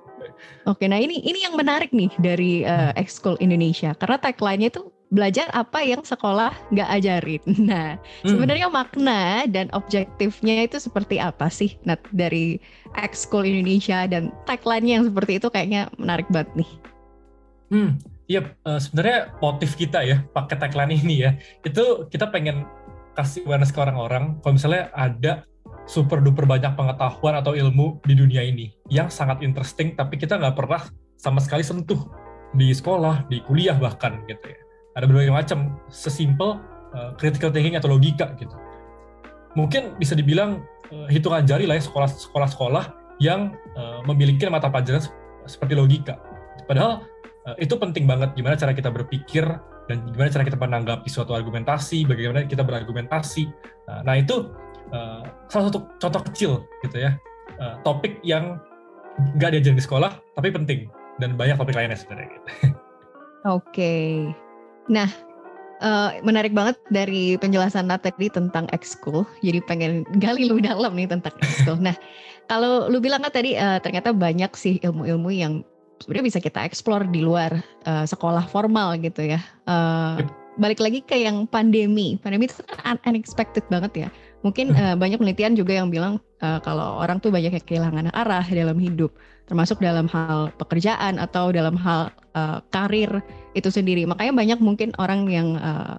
Oke, 0.67 0.85
nah 0.85 0.99
ini 0.99 1.23
ini 1.23 1.41
yang 1.41 1.55
menarik 1.55 1.89
nih 1.95 2.11
dari 2.19 2.61
uh, 2.61 2.91
Ekskul 2.93 3.39
Indonesia 3.39 3.95
karena 3.97 4.19
tagline-nya 4.19 4.69
itu 4.69 4.91
belajar 5.07 5.47
apa 5.55 5.79
yang 5.79 6.03
sekolah 6.03 6.51
nggak 6.69 6.89
ajarin. 6.99 7.43
Nah, 7.71 7.95
Hmm. 8.21 8.35
sebenarnya 8.35 8.67
makna 8.67 9.47
dan 9.47 9.71
objektifnya 9.71 10.67
itu 10.67 10.77
seperti 10.77 11.17
apa 11.17 11.47
sih 11.47 11.79
Nat 11.87 12.03
dari 12.11 12.59
Ekskul 12.99 13.47
Indonesia 13.47 14.03
dan 14.05 14.29
tagline-nya 14.43 14.99
yang 15.01 15.05
seperti 15.07 15.39
itu 15.39 15.47
kayaknya 15.47 15.87
menarik 15.95 16.27
banget 16.27 16.51
nih. 16.59 16.69
Hmm, 17.67 17.89
iya 18.27 18.41
eh, 18.63 18.79
sebenarnya 18.79 19.35
motif 19.39 19.75
kita 19.75 19.99
ya 20.03 20.23
pakai 20.31 20.55
tagline 20.55 20.95
ini 20.95 21.15
ya 21.23 21.31
itu 21.63 22.07
kita 22.07 22.27
pengen 22.27 22.63
kasih 23.17 23.41
awareness 23.49 23.73
ke 23.73 23.79
orang-orang 23.81 24.37
kalau 24.45 24.53
misalnya 24.53 24.93
ada 24.93 25.41
super 25.89 26.21
duper 26.21 26.45
banyak 26.45 26.77
pengetahuan 26.77 27.41
atau 27.41 27.57
ilmu 27.57 27.97
di 28.05 28.13
dunia 28.13 28.45
ini 28.45 28.69
yang 28.93 29.09
sangat 29.09 29.41
interesting 29.41 29.97
tapi 29.97 30.21
kita 30.21 30.37
nggak 30.37 30.53
pernah 30.53 30.85
sama 31.17 31.41
sekali 31.41 31.65
sentuh 31.65 31.97
di 32.53 32.69
sekolah, 32.71 33.25
di 33.27 33.41
kuliah 33.43 33.75
bahkan 33.75 34.21
gitu 34.29 34.45
ya. 34.45 34.59
Ada 34.95 35.05
berbagai 35.09 35.33
macam 35.33 35.81
sesimpel 35.89 36.61
eh, 36.93 37.11
critical 37.17 37.49
thinking 37.49 37.75
atau 37.75 37.89
logika 37.89 38.37
gitu. 38.37 38.53
Mungkin 39.57 39.97
bisa 39.97 40.13
dibilang 40.13 40.61
eh, 40.93 41.09
hitungan 41.09 41.43
jari 41.43 41.65
lah 41.65 41.75
ya 41.75 41.83
sekolah 41.83 42.07
sekolah-sekolah 42.07 42.85
yang 43.17 43.57
eh, 43.73 43.99
memiliki 44.05 44.45
mata 44.47 44.69
pelajaran 44.69 45.01
se- 45.01 45.11
seperti 45.49 45.73
logika. 45.73 46.21
Padahal 46.69 47.01
Eh, 47.47 47.63
itu 47.63 47.79
penting 47.79 48.03
banget 48.03 48.35
gimana 48.35 48.59
cara 48.59 48.75
kita 48.75 48.91
berpikir 48.91 49.47
dan 49.87 50.03
gimana 50.11 50.29
cara 50.31 50.43
kita 50.43 50.59
menanggapi 50.59 51.07
suatu 51.07 51.31
argumentasi, 51.31 52.03
bagaimana 52.03 52.43
kita 52.43 52.63
berargumentasi. 52.63 53.47
Nah, 53.87 54.03
nah 54.03 54.15
itu 54.19 54.51
uh, 54.91 55.23
salah 55.47 55.71
satu 55.71 55.87
contoh 55.99 56.21
kecil 56.31 56.51
gitu 56.83 56.97
ya, 56.99 57.15
uh, 57.59 57.79
topik 57.87 58.19
yang 58.21 58.59
nggak 59.39 59.57
diajarin 59.57 59.79
di 59.79 59.81
sekolah 59.81 60.13
tapi 60.37 60.53
penting 60.53 60.79
dan 61.17 61.33
banyak 61.33 61.57
topik 61.57 61.73
lainnya 61.73 61.97
sebenarnya. 61.97 62.29
Gitu. 62.29 62.49
Oke, 63.47 63.63
okay. 63.71 64.07
nah 64.91 65.07
uh, 65.81 66.17
menarik 66.25 66.53
banget 66.53 66.77
dari 66.89 67.37
penjelasan 67.37 67.89
Nat 67.89 68.05
tadi 68.05 68.29
tentang 68.29 68.65
ekskul. 68.73 69.25
Jadi 69.41 69.59
pengen 69.65 70.03
gali 70.21 70.49
lebih 70.49 70.65
dalam 70.65 70.93
nih 70.93 71.09
tentang 71.09 71.33
ekskul. 71.41 71.77
nah, 71.87 71.95
kalau 72.51 72.91
lu 72.91 72.99
bilang 73.01 73.23
kan 73.25 73.33
tadi 73.33 73.57
uh, 73.57 73.79
ternyata 73.81 74.13
banyak 74.13 74.51
sih 74.57 74.81
ilmu-ilmu 74.81 75.29
yang 75.33 75.53
sebenarnya 76.01 76.25
bisa 76.33 76.39
kita 76.43 76.63
eksplor 76.65 77.09
di 77.09 77.21
luar 77.21 77.57
uh, 77.89 78.05
sekolah 78.05 78.45
formal 78.49 78.97
gitu 79.01 79.25
ya. 79.25 79.41
Uh, 79.65 80.21
balik 80.57 80.81
lagi 80.81 81.05
ke 81.05 81.17
yang 81.17 81.45
pandemi. 81.45 82.17
Pandemi 82.21 82.49
itu 82.49 82.61
kan 82.81 82.97
unexpected 83.05 83.65
banget 83.69 84.07
ya. 84.07 84.09
Mungkin 84.45 84.73
uh, 84.73 84.95
banyak 84.97 85.17
penelitian 85.17 85.57
juga 85.57 85.77
yang 85.77 85.89
bilang 85.89 86.21
uh, 86.41 86.59
kalau 86.61 87.01
orang 87.01 87.17
tuh 87.17 87.33
banyak 87.33 87.53
yang 87.53 87.65
kehilangan 87.65 88.13
arah 88.13 88.45
dalam 88.45 88.77
hidup, 88.77 89.13
termasuk 89.49 89.81
dalam 89.81 90.05
hal 90.09 90.53
pekerjaan 90.57 91.17
atau 91.17 91.49
dalam 91.49 91.73
hal 91.77 92.13
uh, 92.37 92.61
karir 92.69 93.21
itu 93.57 93.69
sendiri. 93.69 94.05
Makanya 94.05 94.33
banyak 94.33 94.59
mungkin 94.61 94.93
orang 95.01 95.25
yang 95.29 95.57
uh, 95.57 95.97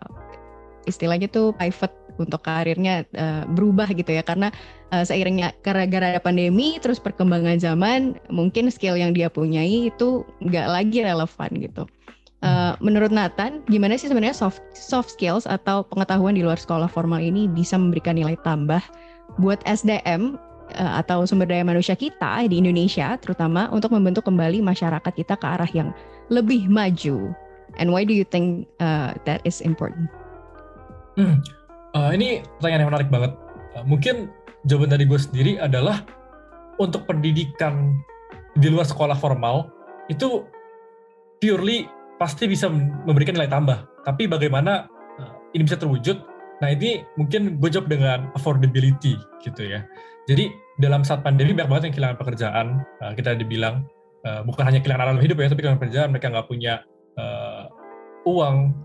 istilahnya 0.87 1.27
tuh 1.29 1.55
pivot 1.59 1.91
untuk 2.19 2.43
karirnya 2.43 3.07
uh, 3.15 3.47
berubah 3.49 3.89
gitu 3.95 4.11
ya 4.13 4.23
karena 4.27 4.51
uh, 4.91 5.07
seiringnya 5.07 5.55
gara-gara 5.63 6.19
pandemi 6.19 6.77
terus 6.83 6.99
perkembangan 6.99 7.57
zaman 7.63 8.19
mungkin 8.29 8.69
skill 8.69 8.99
yang 8.99 9.15
dia 9.15 9.31
punyai 9.31 9.89
itu 9.89 10.27
nggak 10.43 10.67
lagi 10.69 10.99
relevan 11.07 11.51
gitu. 11.59 11.85
Uh, 12.39 12.79
menurut 12.79 13.11
Nathan, 13.11 13.67
gimana 13.67 13.99
sih 13.99 14.07
sebenarnya 14.07 14.37
soft 14.37 14.63
soft 14.71 15.11
skills 15.11 15.43
atau 15.43 15.83
pengetahuan 15.83 16.39
di 16.39 16.47
luar 16.47 16.55
sekolah 16.55 16.87
formal 16.87 17.19
ini 17.19 17.51
bisa 17.51 17.75
memberikan 17.75 18.15
nilai 18.15 18.39
tambah 18.47 18.79
buat 19.43 19.59
SDM 19.67 20.39
uh, 20.79 21.03
atau 21.03 21.27
sumber 21.27 21.51
daya 21.51 21.67
manusia 21.67 21.99
kita 21.99 22.47
di 22.47 22.63
Indonesia, 22.63 23.19
terutama 23.19 23.67
untuk 23.75 23.91
membentuk 23.91 24.23
kembali 24.23 24.63
masyarakat 24.63 25.13
kita 25.19 25.35
ke 25.35 25.47
arah 25.51 25.71
yang 25.75 25.91
lebih 26.31 26.71
maju? 26.71 27.35
And 27.83 27.91
why 27.91 28.07
do 28.07 28.15
you 28.15 28.23
think 28.23 28.71
uh, 28.79 29.19
that 29.27 29.43
is 29.43 29.59
important? 29.59 30.07
Hmm, 31.19 31.43
Uh, 31.97 32.13
ini 32.13 32.45
pertanyaan 32.61 32.85
yang 32.85 32.91
menarik 32.93 33.09
banget. 33.09 33.33
Uh, 33.73 33.85
mungkin 33.89 34.29
jawaban 34.69 34.93
dari 34.93 35.09
gue 35.09 35.17
sendiri 35.17 35.53
adalah 35.57 36.05
untuk 36.77 37.09
pendidikan 37.09 37.97
di 38.59 38.69
luar 38.69 38.85
sekolah 38.85 39.17
formal 39.17 39.73
itu 40.13 40.45
purely 41.41 41.89
pasti 42.21 42.45
bisa 42.45 42.69
memberikan 43.09 43.33
nilai 43.39 43.49
tambah. 43.49 43.89
Tapi 44.05 44.29
bagaimana 44.29 44.85
uh, 45.17 45.33
ini 45.57 45.65
bisa 45.65 45.81
terwujud? 45.81 46.21
Nah 46.61 46.69
ini 46.75 47.07
mungkin 47.17 47.57
gue 47.57 47.71
jawab 47.73 47.89
dengan 47.89 48.29
affordability 48.37 49.17
gitu 49.41 49.63
ya. 49.65 49.87
Jadi 50.29 50.53
dalam 50.77 51.09
saat 51.09 51.25
pandemi 51.25 51.57
banyak 51.57 51.71
banget 51.73 51.85
yang 51.89 51.95
kehilangan 51.97 52.19
pekerjaan. 52.21 52.67
Uh, 53.01 53.13
kita 53.17 53.33
dibilang 53.33 53.89
uh, 54.29 54.45
bukan 54.45 54.69
hanya 54.69 54.85
kehilangan 54.85 55.17
alam 55.17 55.25
hidup 55.25 55.41
ya, 55.41 55.49
tapi 55.49 55.65
kehilangan 55.65 55.81
pekerjaan. 55.81 56.09
Mereka 56.13 56.27
nggak 56.37 56.49
punya 56.53 56.85
uh, 57.17 57.65
uang 58.29 58.77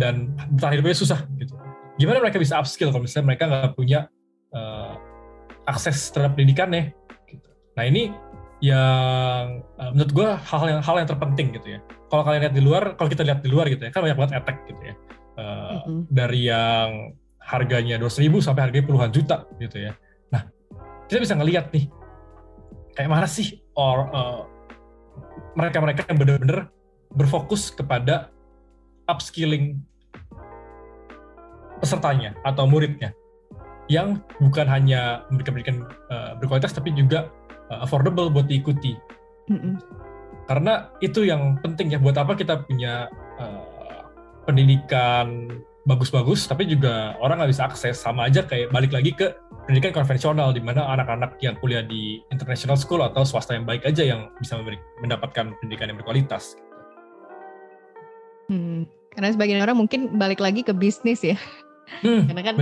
dan 0.00 0.32
bertahan 0.56 0.80
hidupnya 0.80 0.96
susah 0.96 1.20
gitu 1.36 1.67
gimana 1.98 2.22
mereka 2.22 2.38
bisa 2.38 2.56
upskill 2.56 2.94
kalau 2.94 3.04
misalnya 3.04 3.34
mereka 3.34 3.44
nggak 3.50 3.74
punya 3.74 4.06
uh, 4.54 4.94
akses 5.68 6.08
terhadap 6.14 6.38
pendidikannya 6.38 6.94
gitu. 7.26 7.50
nah 7.74 7.84
ini 7.84 8.14
yang 8.58 9.62
uh, 9.78 9.90
menurut 9.94 10.12
gue 10.14 10.28
hal 10.34 10.62
yang 10.66 10.80
hal 10.82 10.96
yang 10.98 11.08
terpenting 11.10 11.54
gitu 11.54 11.78
ya 11.78 11.80
kalau 12.10 12.22
kalian 12.26 12.48
lihat 12.48 12.54
di 12.54 12.62
luar 12.62 12.82
kalau 12.98 13.10
kita 13.10 13.22
lihat 13.22 13.42
di 13.42 13.50
luar 13.50 13.66
gitu 13.70 13.86
ya 13.86 13.90
kan 13.94 14.02
banyak 14.02 14.18
banget 14.18 14.32
attack 14.38 14.58
gitu 14.66 14.82
ya 14.82 14.94
uh, 15.38 15.42
mm-hmm. 15.42 16.00
dari 16.10 16.40
yang 16.46 16.90
harganya 17.38 17.96
dua 17.98 18.10
ribu 18.18 18.42
sampai 18.42 18.66
harganya 18.66 18.86
puluhan 18.86 19.10
juta 19.14 19.46
gitu 19.62 19.78
ya 19.78 19.92
nah 20.30 20.46
kita 21.06 21.22
bisa 21.22 21.34
ngelihat 21.38 21.70
nih 21.70 21.86
kayak 22.98 23.10
mana 23.10 23.30
sih 23.30 23.62
or 23.78 24.10
uh, 24.10 24.42
mereka-mereka 25.54 26.06
yang 26.10 26.18
benar-benar 26.18 26.70
berfokus 27.14 27.70
kepada 27.70 28.30
upskilling 29.06 29.80
pesertanya 31.78 32.34
atau 32.42 32.66
muridnya 32.66 33.14
yang 33.88 34.20
bukan 34.38 34.68
hanya 34.68 35.24
memberikan 35.32 35.52
pendidikan 35.56 35.78
uh, 36.12 36.32
berkualitas 36.36 36.76
tapi 36.76 36.92
juga 36.92 37.32
uh, 37.72 37.82
affordable 37.82 38.28
buat 38.28 38.46
diikuti. 38.46 38.94
Mm-hmm. 39.48 39.74
Karena 40.44 40.92
itu 41.00 41.24
yang 41.24 41.56
penting 41.64 41.92
ya 41.92 41.98
buat 42.00 42.16
apa 42.16 42.36
kita 42.36 42.68
punya 42.68 43.08
uh, 43.40 44.04
pendidikan 44.44 45.48
bagus-bagus 45.88 46.44
tapi 46.44 46.68
juga 46.68 47.16
orang 47.16 47.40
nggak 47.40 47.52
bisa 47.52 47.64
akses 47.64 47.96
sama 47.96 48.28
aja 48.28 48.44
kayak 48.44 48.68
balik 48.68 48.92
lagi 48.92 49.08
ke 49.16 49.32
pendidikan 49.64 50.04
konvensional 50.04 50.52
di 50.52 50.60
mana 50.60 50.84
anak-anak 50.84 51.40
yang 51.40 51.56
kuliah 51.60 51.84
di 51.84 52.20
international 52.28 52.76
school 52.76 53.00
atau 53.00 53.24
swasta 53.24 53.56
yang 53.56 53.64
baik 53.64 53.84
aja 53.88 54.04
yang 54.04 54.32
bisa 54.40 54.56
memberi, 54.56 54.76
mendapatkan 55.00 55.52
pendidikan 55.60 55.92
yang 55.92 56.00
berkualitas. 56.00 56.56
Hmm, 58.48 58.88
karena 59.12 59.28
sebagian 59.32 59.60
orang 59.60 59.76
mungkin 59.76 60.16
balik 60.16 60.40
lagi 60.40 60.64
ke 60.64 60.72
bisnis 60.72 61.20
ya. 61.20 61.36
Hmm, 62.02 62.30
Karena 62.30 62.42
kan 62.44 62.56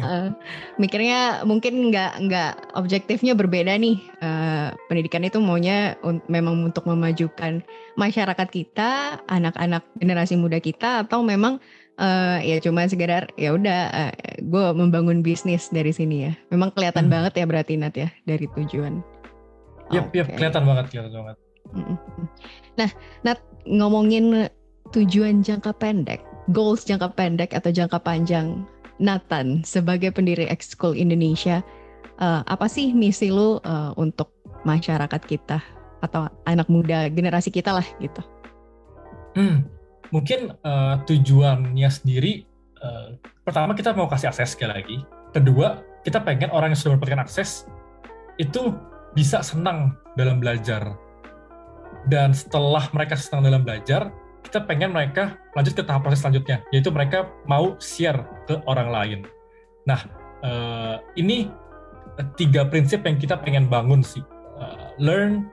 Uh, 0.00 0.32
mikirnya 0.80 1.44
mungkin 1.44 1.92
nggak 1.92 2.24
nggak 2.24 2.52
objektifnya 2.72 3.36
berbeda 3.36 3.76
nih. 3.76 4.00
Uh, 4.24 4.72
pendidikan 4.88 5.20
itu 5.22 5.36
maunya 5.36 5.94
un 6.00 6.24
memang 6.26 6.64
untuk 6.64 6.88
memajukan 6.88 7.60
masyarakat 8.00 8.48
kita, 8.48 9.20
anak-anak 9.28 9.84
generasi 10.00 10.40
muda 10.40 10.56
kita, 10.56 11.04
atau 11.04 11.20
memang 11.20 11.60
uh, 12.00 12.40
ya 12.40 12.56
cuma 12.64 12.88
sekedar 12.88 13.28
ya 13.36 13.52
udah 13.52 13.80
uh, 13.92 14.12
gue 14.40 14.64
membangun 14.72 15.20
bisnis 15.20 15.68
dari 15.68 15.92
sini 15.92 16.30
ya. 16.30 16.32
Memang 16.48 16.72
kelihatan 16.72 17.06
hmm. 17.06 17.12
banget 17.12 17.32
ya 17.36 17.44
berarti 17.44 17.72
Nat 17.76 17.94
ya 17.94 18.08
dari 18.24 18.48
tujuan. 18.56 19.04
Yap, 19.92 20.08
okay. 20.08 20.24
yap 20.24 20.28
kelihatan 20.32 20.64
banget, 20.64 20.84
kelihatan 20.88 21.12
banget. 21.12 21.36
Nah, 22.80 22.90
Nat 23.22 23.38
ngomongin 23.68 24.48
tujuan 24.90 25.44
jangka 25.44 25.76
pendek 25.76 26.29
goals 26.50 26.84
jangka 26.86 27.14
pendek 27.14 27.54
atau 27.54 27.70
jangka 27.70 28.02
panjang 28.02 28.66
Nathan 29.00 29.64
sebagai 29.64 30.12
pendiri 30.12 30.44
Ekskul 30.50 30.92
Indonesia 30.98 31.64
uh, 32.20 32.44
apa 32.44 32.68
sih 32.68 32.92
misi 32.92 33.32
lu 33.32 33.58
uh, 33.64 33.96
untuk 33.96 34.30
masyarakat 34.68 35.22
kita 35.24 35.58
atau 36.04 36.28
anak 36.44 36.68
muda 36.68 37.08
generasi 37.08 37.48
kita 37.48 37.72
lah 37.80 37.86
gitu? 37.98 38.20
Hmm, 39.34 39.64
mungkin 40.12 40.52
uh, 40.66 41.00
tujuannya 41.08 41.88
sendiri 41.88 42.44
uh, 42.84 43.16
pertama 43.46 43.72
kita 43.72 43.96
mau 43.96 44.06
kasih 44.06 44.28
akses 44.28 44.52
sekali 44.52 44.72
lagi. 44.76 44.96
Kedua 45.32 45.80
kita 46.04 46.20
pengen 46.20 46.52
orang 46.52 46.72
yang 46.72 46.78
sudah 46.78 46.96
mendapatkan 46.96 47.24
akses 47.24 47.68
itu 48.36 48.72
bisa 49.16 49.42
senang 49.42 49.96
dalam 50.14 50.38
belajar 50.38 50.96
dan 52.08 52.32
setelah 52.32 52.88
mereka 52.96 53.18
senang 53.18 53.44
dalam 53.44 53.62
belajar 53.66 54.08
kita 54.44 54.64
pengen 54.64 54.90
mereka 54.90 55.36
lanjut 55.54 55.76
ke 55.76 55.82
tahap 55.84 56.04
proses 56.04 56.24
selanjutnya, 56.24 56.64
yaitu 56.72 56.88
mereka 56.90 57.28
mau 57.46 57.76
share 57.78 58.24
ke 58.48 58.58
orang 58.66 58.88
lain. 58.88 59.20
Nah, 59.84 60.00
uh, 60.42 60.96
ini 61.16 61.48
tiga 62.36 62.66
prinsip 62.68 63.04
yang 63.04 63.16
kita 63.16 63.38
pengen 63.40 63.68
bangun 63.68 64.04
sih. 64.04 64.24
Uh, 64.60 64.92
learn, 65.00 65.48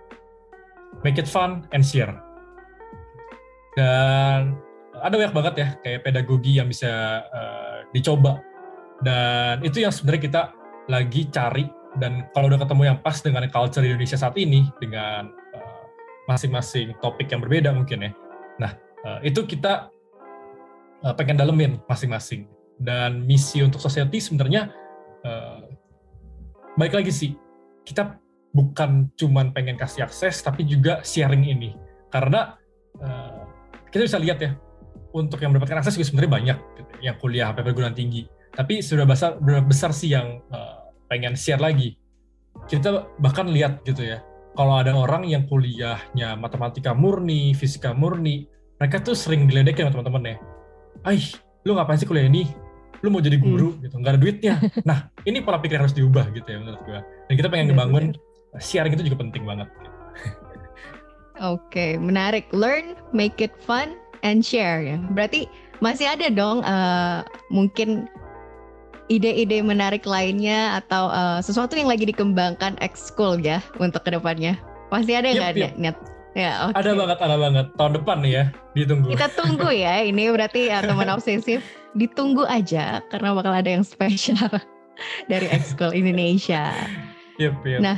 make 1.04 1.20
it 1.20 1.28
fun, 1.28 1.64
and 1.72 1.84
share. 1.84 2.12
Dan 3.78 4.58
ada 4.98 5.14
banyak 5.14 5.36
banget 5.36 5.54
ya, 5.56 5.68
kayak 5.86 6.02
pedagogi 6.04 6.58
yang 6.58 6.68
bisa 6.68 7.24
uh, 7.30 7.86
dicoba. 7.94 8.42
Dan 9.04 9.62
itu 9.62 9.86
yang 9.86 9.94
sebenarnya 9.94 10.24
kita 10.26 10.42
lagi 10.90 11.30
cari. 11.30 11.66
Dan 11.98 12.30
kalau 12.34 12.50
udah 12.50 12.62
ketemu 12.62 12.84
yang 12.94 12.98
pas 13.02 13.18
dengan 13.22 13.46
culture 13.50 13.86
Indonesia 13.86 14.18
saat 14.18 14.38
ini, 14.38 14.70
dengan 14.82 15.30
masing-masing 16.28 16.94
uh, 16.94 16.98
topik 17.00 17.30
yang 17.32 17.42
berbeda 17.42 17.72
mungkin 17.74 18.10
ya, 18.10 18.12
Nah, 18.58 18.72
uh, 19.06 19.20
itu 19.22 19.46
kita 19.46 19.90
uh, 21.06 21.14
pengen 21.18 21.38
dalemin 21.38 21.82
masing-masing. 21.86 22.50
Dan 22.78 23.26
misi 23.26 23.66
untuk 23.66 23.82
society 23.82 24.22
sebenarnya 24.22 24.70
uh, 25.26 25.66
baik 26.78 26.94
lagi 26.94 27.10
sih, 27.10 27.34
kita 27.82 28.22
bukan 28.54 29.10
cuman 29.18 29.50
pengen 29.50 29.78
kasih 29.78 30.06
akses, 30.06 30.46
tapi 30.46 30.62
juga 30.66 31.02
sharing 31.02 31.46
ini. 31.46 31.74
Karena 32.14 32.58
kita 33.94 34.10
bisa 34.10 34.18
lihat 34.18 34.42
ya, 34.42 34.58
untuk 35.14 35.38
yang 35.38 35.54
mendapatkan 35.54 35.86
akses 35.86 35.98
juga 35.98 36.08
sebenarnya 36.10 36.34
banyak 36.34 36.58
gitu, 36.78 36.92
yang 37.06 37.16
kuliah 37.22 37.50
sampai 37.50 37.64
perguruan 37.66 37.94
tinggi. 37.94 38.26
Tapi 38.54 38.82
sudah 38.82 39.06
besar, 39.06 39.38
besar 39.42 39.94
sih 39.94 40.14
yang 40.18 40.42
pengen 41.06 41.38
share 41.38 41.62
lagi. 41.62 41.98
Kita 42.66 43.14
bahkan 43.22 43.46
lihat 43.54 43.86
gitu 43.86 44.02
ya, 44.02 44.22
kalau 44.58 44.82
ada 44.82 44.90
orang 44.98 45.30
yang 45.30 45.46
kuliahnya 45.46 46.34
matematika 46.34 46.98
murni, 46.98 47.54
fisika 47.54 47.94
murni, 47.94 48.50
mereka 48.82 49.06
tuh 49.06 49.14
sering 49.14 49.46
diledekin 49.46 49.86
sama 49.88 50.02
teman-teman 50.02 50.34
ya. 50.34 50.38
Aih, 51.06 51.26
lu 51.64 51.78
ngapain 51.78 52.02
sih 52.02 52.10
kuliah 52.10 52.26
ini? 52.26 52.50
Lu 53.06 53.14
mau 53.14 53.22
jadi 53.22 53.38
guru 53.38 53.78
hmm. 53.78 53.86
gitu, 53.86 53.96
nggak 54.02 54.14
ada 54.18 54.22
duitnya. 54.22 54.54
Nah, 54.90 55.14
ini 55.30 55.46
pola 55.46 55.62
pikir 55.62 55.78
harus 55.78 55.94
diubah 55.94 56.34
gitu 56.34 56.50
ya 56.50 56.58
menurut 56.58 56.82
gue. 56.90 57.00
Dan 57.30 57.34
kita 57.38 57.48
pengen 57.54 57.70
ngebangun 57.70 58.18
sharing 58.58 58.98
itu 58.98 59.14
juga 59.14 59.22
penting 59.22 59.46
banget. 59.46 59.70
Gitu. 59.70 59.92
Oke, 61.38 61.62
okay, 61.70 61.92
menarik. 62.02 62.50
Learn, 62.50 62.98
make 63.14 63.38
it 63.38 63.54
fun, 63.62 63.94
and 64.26 64.42
share 64.42 64.82
ya. 64.82 64.98
Berarti 65.14 65.46
masih 65.78 66.10
ada 66.10 66.34
dong 66.34 66.66
uh, 66.66 67.22
mungkin 67.54 68.10
ide-ide 69.08 69.64
menarik 69.64 70.04
lainnya 70.04 70.84
atau 70.84 71.08
uh, 71.12 71.40
sesuatu 71.40 71.76
yang 71.76 71.88
lagi 71.88 72.08
dikembangkan 72.08 72.76
ekskul 72.84 73.40
ya 73.40 73.64
untuk 73.80 74.04
ke 74.04 74.12
depannya? 74.14 74.60
Pasti 74.88 75.16
ada 75.16 75.28
nggak 75.32 75.54
yep, 75.56 75.76
yep. 75.76 75.76
net? 75.80 75.98
Ya, 76.38 76.70
okay. 76.70 76.86
Ada 76.86 76.92
banget, 76.94 77.18
ada 77.18 77.38
banget. 77.42 77.66
Tahun 77.82 77.94
depan 77.98 78.18
nih 78.22 78.32
ya, 78.32 78.44
ditunggu. 78.78 79.10
Kita 79.10 79.28
tunggu 79.34 79.74
ya, 79.74 80.06
ini 80.06 80.30
berarti 80.30 80.70
ya 80.70 80.86
teman 80.86 81.10
obsesif. 81.10 81.66
Ditunggu 81.98 82.46
aja, 82.46 83.02
karena 83.10 83.34
bakal 83.34 83.58
ada 83.58 83.66
yang 83.74 83.82
spesial 83.82 84.38
dari 85.32 85.50
ekskul 85.50 85.98
Indonesia. 85.98 86.78
Yep, 87.42 87.66
yep. 87.66 87.80
Nah, 87.82 87.98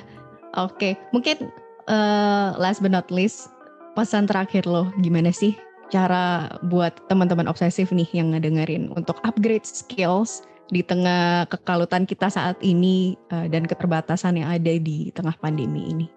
oke. 0.56 0.80
Okay. 0.80 0.96
Mungkin 1.12 1.52
uh, 1.92 2.56
last 2.56 2.80
but 2.80 2.96
not 2.96 3.12
least, 3.12 3.52
pesan 4.00 4.24
terakhir 4.24 4.64
lo 4.64 4.88
gimana 5.04 5.36
sih 5.36 5.60
cara 5.92 6.54
buat 6.70 6.96
teman-teman 7.10 7.50
obsesif 7.50 7.90
nih 7.90 8.08
yang 8.14 8.32
ngedengerin 8.32 8.94
untuk 8.94 9.18
upgrade 9.26 9.66
skills 9.66 10.46
di 10.70 10.86
tengah 10.86 11.50
kekalutan 11.50 12.06
kita 12.06 12.30
saat 12.30 12.58
ini 12.62 13.18
uh, 13.34 13.50
dan 13.50 13.66
keterbatasan 13.66 14.42
yang 14.42 14.50
ada 14.50 14.74
di 14.78 15.10
tengah 15.12 15.34
pandemi 15.42 15.90
ini? 15.90 16.08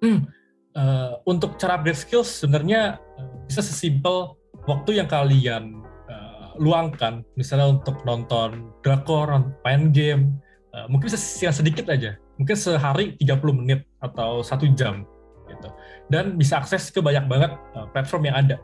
Hmm, 0.00 0.28
uh, 0.76 1.20
untuk 1.28 1.56
cara 1.60 1.80
upgrade 1.80 1.96
skills 1.96 2.44
sebenarnya 2.44 3.00
uh, 3.20 3.34
bisa 3.48 3.60
sesimpel 3.60 4.36
waktu 4.64 5.00
yang 5.00 5.08
kalian 5.08 5.84
uh, 6.08 6.56
luangkan, 6.56 7.24
misalnya 7.36 7.80
untuk 7.80 8.00
nonton 8.08 8.72
drakor, 8.80 9.28
main 9.64 9.92
game, 9.92 10.40
uh, 10.72 10.88
mungkin 10.88 11.12
bisa 11.12 11.52
sedikit 11.52 11.88
aja, 11.92 12.16
mungkin 12.40 12.56
sehari 12.56 13.14
30 13.20 13.60
menit 13.60 13.84
atau 14.00 14.40
satu 14.40 14.64
jam 14.72 15.04
gitu. 15.48 15.68
Dan 16.08 16.40
bisa 16.40 16.60
akses 16.60 16.88
ke 16.88 17.04
banyak 17.04 17.28
banget 17.28 17.52
uh, 17.76 17.86
platform 17.92 18.28
yang 18.28 18.36
ada. 18.40 18.56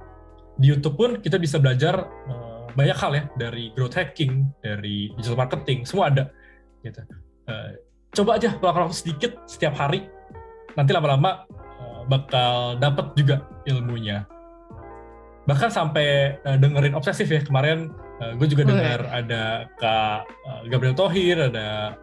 Di 0.60 0.72
YouTube 0.72 0.96
pun 0.96 1.10
kita 1.20 1.36
bisa 1.36 1.56
belajar 1.60 2.04
uh, 2.28 2.39
banyak 2.74 2.96
hal 2.96 3.12
ya 3.14 3.24
dari 3.36 3.70
growth 3.74 3.96
hacking, 3.96 4.48
dari 4.60 5.10
digital 5.16 5.38
marketing, 5.38 5.84
semua 5.86 6.10
ada 6.10 6.24
gitu. 6.84 7.00
Uh, 7.46 7.76
coba 8.14 8.40
aja 8.40 8.54
pelakukan 8.56 8.90
waktu 8.90 8.98
sedikit 8.98 9.32
setiap 9.46 9.74
hari, 9.76 10.06
nanti 10.74 10.90
lama-lama 10.94 11.46
uh, 11.50 12.02
bakal 12.06 12.78
dapat 12.78 13.14
juga 13.14 13.46
ilmunya. 13.66 14.26
Bahkan 15.46 15.70
sampai 15.72 16.38
uh, 16.46 16.56
dengerin 16.58 16.94
obsesif 16.94 17.26
ya 17.26 17.42
kemarin 17.42 17.90
uh, 18.20 18.32
gue 18.36 18.46
juga 18.46 18.68
dengar 18.68 19.00
oh, 19.08 19.18
ada 19.18 19.42
kak 19.80 20.20
uh, 20.46 20.62
Gabriel 20.68 20.94
Tohir, 20.94 21.36
ada 21.50 21.96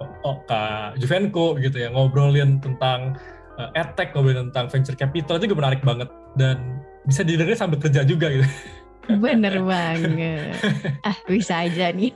oh, 0.00 0.08
oh, 0.24 0.36
kak 0.46 0.96
Juvenko 1.02 1.58
gitu 1.58 1.84
ya 1.84 1.90
ngobrolin 1.90 2.62
tentang 2.62 3.18
uh, 3.58 3.70
edtech, 3.76 4.14
ngobrolin 4.14 4.48
tentang 4.50 4.70
venture 4.70 4.96
capital 4.96 5.36
itu 5.36 5.50
juga 5.50 5.58
menarik 5.66 5.82
banget 5.82 6.08
dan 6.38 6.80
bisa 7.04 7.20
didengar 7.20 7.58
sambil 7.58 7.78
kerja 7.82 8.06
juga 8.06 8.30
gitu. 8.32 8.46
Bener 9.08 9.54
banget. 9.62 10.56
Ah 11.04 11.16
bisa 11.28 11.64
aja 11.64 11.92
nih. 11.92 12.12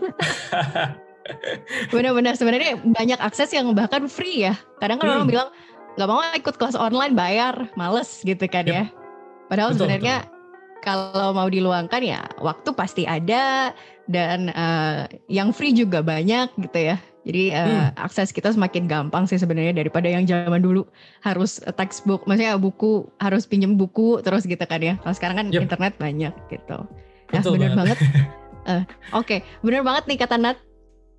Bener-bener 1.92 2.34
sebenarnya 2.34 2.80
banyak 2.80 3.20
akses 3.20 3.52
yang 3.52 3.72
bahkan 3.76 4.08
free 4.08 4.48
ya. 4.48 4.54
Kadang 4.80 4.98
kan 5.00 5.06
hmm. 5.08 5.14
orang 5.16 5.28
bilang 5.28 5.48
nggak 5.98 6.08
mau 6.08 6.22
ikut 6.32 6.54
kelas 6.56 6.76
online 6.78 7.12
bayar, 7.12 7.68
males 7.74 8.22
gitu 8.24 8.44
kan 8.48 8.64
yep. 8.64 8.74
ya. 8.74 8.84
Padahal 9.48 9.72
sebenarnya 9.76 10.28
kalau 10.84 11.34
mau 11.34 11.48
diluangkan 11.50 12.00
ya 12.00 12.22
waktu 12.38 12.70
pasti 12.72 13.02
ada 13.04 13.74
dan 14.08 14.48
uh, 14.54 15.04
yang 15.28 15.52
free 15.52 15.76
juga 15.76 16.00
banyak 16.00 16.48
gitu 16.68 16.94
ya. 16.94 16.96
Jadi 17.26 17.50
uh, 17.52 17.90
hmm. 17.90 17.98
akses 17.98 18.30
kita 18.30 18.54
semakin 18.54 18.86
gampang 18.86 19.26
sih 19.26 19.36
sebenarnya 19.36 19.74
daripada 19.74 20.06
yang 20.06 20.24
zaman 20.24 20.62
dulu 20.62 20.86
harus 21.20 21.58
textbook, 21.74 22.24
maksudnya 22.24 22.56
buku 22.56 23.04
harus 23.18 23.44
pinjem 23.44 23.74
buku 23.74 24.22
terus 24.22 24.46
gitu 24.46 24.62
kan 24.62 24.80
ya. 24.80 24.94
Kalau 25.02 25.14
sekarang 25.14 25.36
kan 25.36 25.46
yep. 25.50 25.66
internet 25.66 25.94
banyak 25.98 26.34
gitu. 26.48 26.78
Nah 27.34 27.40
Betul 27.42 27.60
bener 27.60 27.72
banget. 27.74 27.98
uh, 28.64 28.82
Oke, 29.18 29.38
okay. 29.38 29.38
bener 29.60 29.82
banget 29.84 30.04
nih 30.08 30.18
kata 30.20 30.36
Nat. 30.38 30.58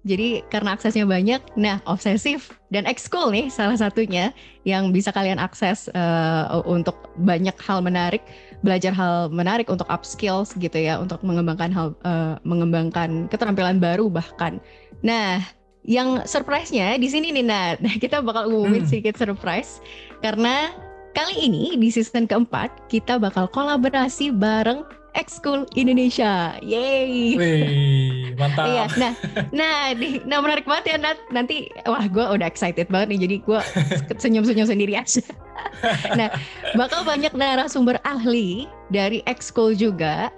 Jadi 0.08 0.48
karena 0.48 0.80
aksesnya 0.80 1.04
banyak, 1.04 1.44
nah 1.60 1.84
obsesif 1.84 2.56
dan 2.72 2.88
ekskul 2.88 3.36
nih 3.36 3.52
salah 3.52 3.76
satunya 3.76 4.32
yang 4.64 4.96
bisa 4.96 5.12
kalian 5.12 5.36
akses 5.36 5.92
uh, 5.92 6.64
untuk 6.64 6.96
banyak 7.20 7.52
hal 7.60 7.84
menarik, 7.84 8.24
belajar 8.64 8.96
hal 8.96 9.28
menarik 9.28 9.68
untuk 9.68 9.84
upskills 9.92 10.56
gitu 10.56 10.80
ya, 10.80 11.04
untuk 11.04 11.20
mengembangkan 11.20 11.76
hal, 11.76 11.88
uh, 12.08 12.40
mengembangkan 12.48 13.28
keterampilan 13.28 13.84
baru 13.84 14.08
bahkan. 14.08 14.64
Nah 15.04 15.44
yang 15.88 16.24
surprise-nya 16.28 17.00
di 17.00 17.08
sini 17.08 17.32
nih 17.32 17.46
Nat. 17.46 17.78
Kita 18.04 18.20
bakal 18.24 18.52
umumin 18.52 18.84
hmm. 18.84 18.90
sedikit 18.90 19.16
surprise 19.20 19.80
karena 20.20 20.74
kali 21.18 21.36
ini 21.50 21.74
di 21.76 21.90
season 21.90 22.30
keempat 22.30 22.70
kita 22.88 23.18
bakal 23.18 23.50
kolaborasi 23.50 24.30
bareng 24.30 24.86
X-School 25.18 25.66
Indonesia. 25.74 26.56
Yeay. 26.62 27.34
Wih, 27.34 28.38
mantap. 28.38 28.66
iya, 28.70 28.86
nah, 28.96 29.14
nah, 29.50 29.78
di, 29.98 30.22
nah 30.24 30.38
menarik 30.40 30.70
banget 30.70 30.96
ya 30.96 30.98
Nat. 31.02 31.18
Nanti, 31.34 31.74
wah 31.90 32.06
gue 32.06 32.22
udah 32.22 32.46
excited 32.46 32.88
banget 32.94 33.18
nih. 33.18 33.20
Jadi 33.26 33.36
gue 33.42 33.60
senyum-senyum 34.22 34.70
sendiri 34.70 34.94
aja. 34.96 35.26
nah, 36.20 36.30
bakal 36.78 37.02
banyak 37.02 37.34
narasumber 37.34 37.98
ahli 38.06 38.70
dari 38.94 39.26
X-School 39.26 39.74
juga 39.76 40.30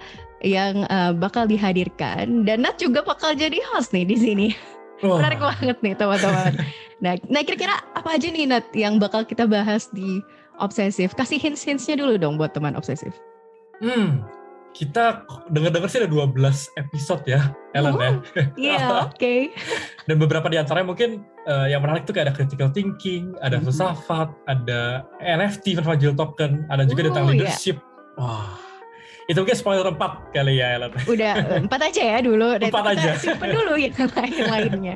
yang 0.42 0.88
uh, 0.90 1.14
bakal 1.14 1.46
dihadirkan. 1.46 2.48
Dan 2.48 2.64
Nat 2.64 2.80
juga 2.80 3.04
bakal 3.04 3.36
jadi 3.36 3.60
host 3.76 3.92
nih 3.92 4.08
di 4.08 4.18
sini. 4.18 4.48
Menarik 5.04 5.40
banget 5.42 5.78
nih 5.82 5.94
teman-teman. 5.98 6.54
nah, 7.04 7.14
nah 7.28 7.42
kira-kira 7.42 7.76
apa 7.98 8.10
aja 8.14 8.28
nih 8.30 8.46
Nat 8.46 8.66
yang 8.78 9.02
bakal 9.02 9.26
kita 9.26 9.50
bahas 9.50 9.90
di 9.92 10.22
obsesif? 10.62 11.18
Kasih 11.18 11.42
hints-hintsnya 11.42 11.98
dulu 11.98 12.16
dong 12.22 12.38
buat 12.38 12.54
teman 12.54 12.78
obsesif. 12.78 13.12
Hmm, 13.82 14.22
kita 14.72 15.28
dengar-dengar 15.52 15.90
sih 15.92 16.00
ada 16.00 16.10
12 16.10 16.32
episode 16.80 17.24
ya, 17.28 17.52
Ellen 17.76 17.98
ya. 17.98 18.12
Iya, 18.56 18.86
oke. 19.10 19.18
Okay. 19.18 19.52
Dan 20.08 20.22
beberapa 20.22 20.48
di 20.48 20.62
antaranya 20.62 20.88
mungkin 20.88 21.26
uh, 21.50 21.68
yang 21.68 21.84
menarik 21.84 22.08
tuh 22.08 22.16
kayak 22.16 22.32
ada 22.32 22.36
critical 22.36 22.70
thinking, 22.72 23.36
ada 23.44 23.60
mm 23.60 23.68
-hmm. 23.68 23.74
filsafat, 23.74 24.30
ada 24.48 25.04
NFT, 25.20 25.82
fragile 25.82 26.16
token, 26.16 26.64
ada 26.72 26.88
juga 26.88 27.02
uh, 27.04 27.06
tentang 27.12 27.26
iya. 27.28 27.32
leadership. 27.36 27.78
Yeah. 27.82 27.90
Wah, 28.22 28.61
itu 29.32 29.40
mungkin 29.40 29.58
spoiler 29.58 29.88
empat 29.88 30.12
kali 30.36 30.60
ya 30.60 30.76
Ellen. 30.76 30.92
Udah 31.08 31.34
empat 31.64 31.82
aja 31.88 32.02
ya 32.04 32.18
dulu. 32.20 32.60
Empat 32.60 32.86
aja. 33.00 33.16
Simpen 33.16 33.56
dulu 33.56 33.80
yang 33.80 33.96
lain 34.20 34.44
lainnya. 34.52 34.96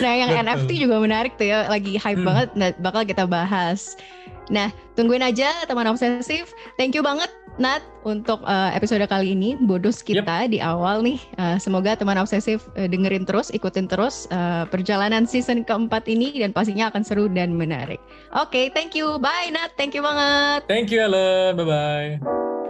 Nah 0.00 0.12
yang 0.16 0.30
Betul. 0.32 0.44
NFT 0.48 0.70
juga 0.88 0.96
menarik 1.04 1.36
tuh 1.36 1.46
ya, 1.52 1.68
lagi 1.68 2.00
hype 2.00 2.24
hmm. 2.24 2.28
banget. 2.28 2.48
Nah, 2.56 2.68
bakal 2.80 3.04
kita 3.04 3.28
bahas. 3.28 4.00
Nah 4.48 4.72
tungguin 4.96 5.20
aja 5.20 5.52
teman 5.68 5.84
obsesif. 5.84 6.56
Thank 6.80 6.96
you 6.96 7.04
banget 7.04 7.28
Nat 7.54 7.86
untuk 8.02 8.42
uh, 8.42 8.74
episode 8.74 9.06
kali 9.06 9.30
ini 9.30 9.54
bonus 9.54 10.02
kita 10.02 10.26
yep. 10.26 10.50
di 10.50 10.58
awal 10.58 11.06
nih. 11.06 11.22
Uh, 11.38 11.54
semoga 11.54 11.94
teman 11.94 12.18
obsesif 12.18 12.66
uh, 12.74 12.90
dengerin 12.90 13.22
terus, 13.22 13.54
ikutin 13.54 13.86
terus 13.86 14.26
uh, 14.34 14.66
perjalanan 14.66 15.22
season 15.22 15.62
keempat 15.62 16.10
ini 16.10 16.34
dan 16.34 16.50
pastinya 16.50 16.90
akan 16.90 17.06
seru 17.06 17.30
dan 17.30 17.54
menarik. 17.54 18.02
Oke, 18.34 18.50
okay, 18.50 18.64
thank 18.74 18.98
you. 18.98 19.22
Bye 19.22 19.54
Nat. 19.54 19.78
Thank 19.78 19.94
you 19.94 20.02
banget. 20.02 20.66
Thank 20.66 20.90
you 20.90 20.98
Ellen. 20.98 21.54
Bye 21.54 21.66
bye. 22.18 22.63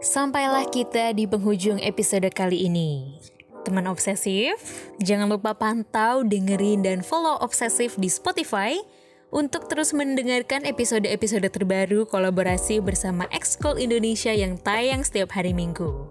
Sampailah 0.00 0.64
kita 0.72 1.12
di 1.12 1.28
penghujung 1.28 1.76
episode 1.76 2.24
kali 2.32 2.64
ini. 2.64 3.20
Teman 3.68 3.84
obsesif, 3.84 4.56
jangan 4.96 5.28
lupa 5.28 5.52
pantau, 5.52 6.24
dengerin, 6.24 6.80
dan 6.80 7.04
follow 7.04 7.36
obsesif 7.44 8.00
di 8.00 8.08
Spotify 8.08 8.80
untuk 9.28 9.68
terus 9.68 9.92
mendengarkan 9.92 10.64
episode-episode 10.64 11.44
terbaru 11.52 12.08
kolaborasi 12.08 12.80
bersama 12.80 13.28
Excol 13.28 13.76
Indonesia 13.76 14.32
yang 14.32 14.56
tayang 14.56 15.04
setiap 15.04 15.36
hari 15.36 15.52
Minggu. 15.52 16.08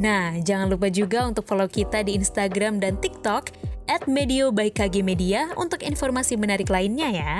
Nah, 0.00 0.32
jangan 0.40 0.72
lupa 0.72 0.88
juga 0.88 1.28
untuk 1.28 1.44
follow 1.44 1.68
kita 1.68 2.08
di 2.08 2.16
Instagram 2.16 2.80
dan 2.80 2.96
TikTok 2.96 3.52
at 3.92 4.08
Medio 4.08 4.48
by 4.48 4.72
KG 4.72 5.04
Media 5.04 5.52
untuk 5.60 5.84
informasi 5.84 6.40
menarik 6.40 6.72
lainnya 6.72 7.12
ya. 7.12 7.34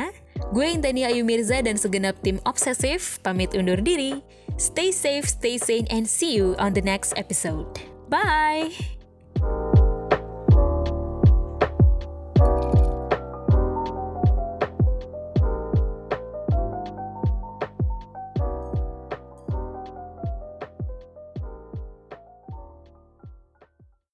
Gue 0.53 0.69
Intani 0.69 1.09
Ayu 1.09 1.25
Mirza 1.25 1.65
dan 1.65 1.81
segenap 1.81 2.21
tim 2.21 2.37
Obsesif 2.45 3.25
pamit 3.25 3.57
undur 3.57 3.81
diri. 3.81 4.21
Stay 4.59 4.91
safe, 4.91 5.29
stay 5.29 5.57
sane, 5.57 5.87
and 5.89 6.09
see 6.09 6.35
you 6.35 6.57
on 6.59 6.75
the 6.75 6.83
next 6.83 7.15
episode. 7.17 7.81
Bye! 8.09 8.98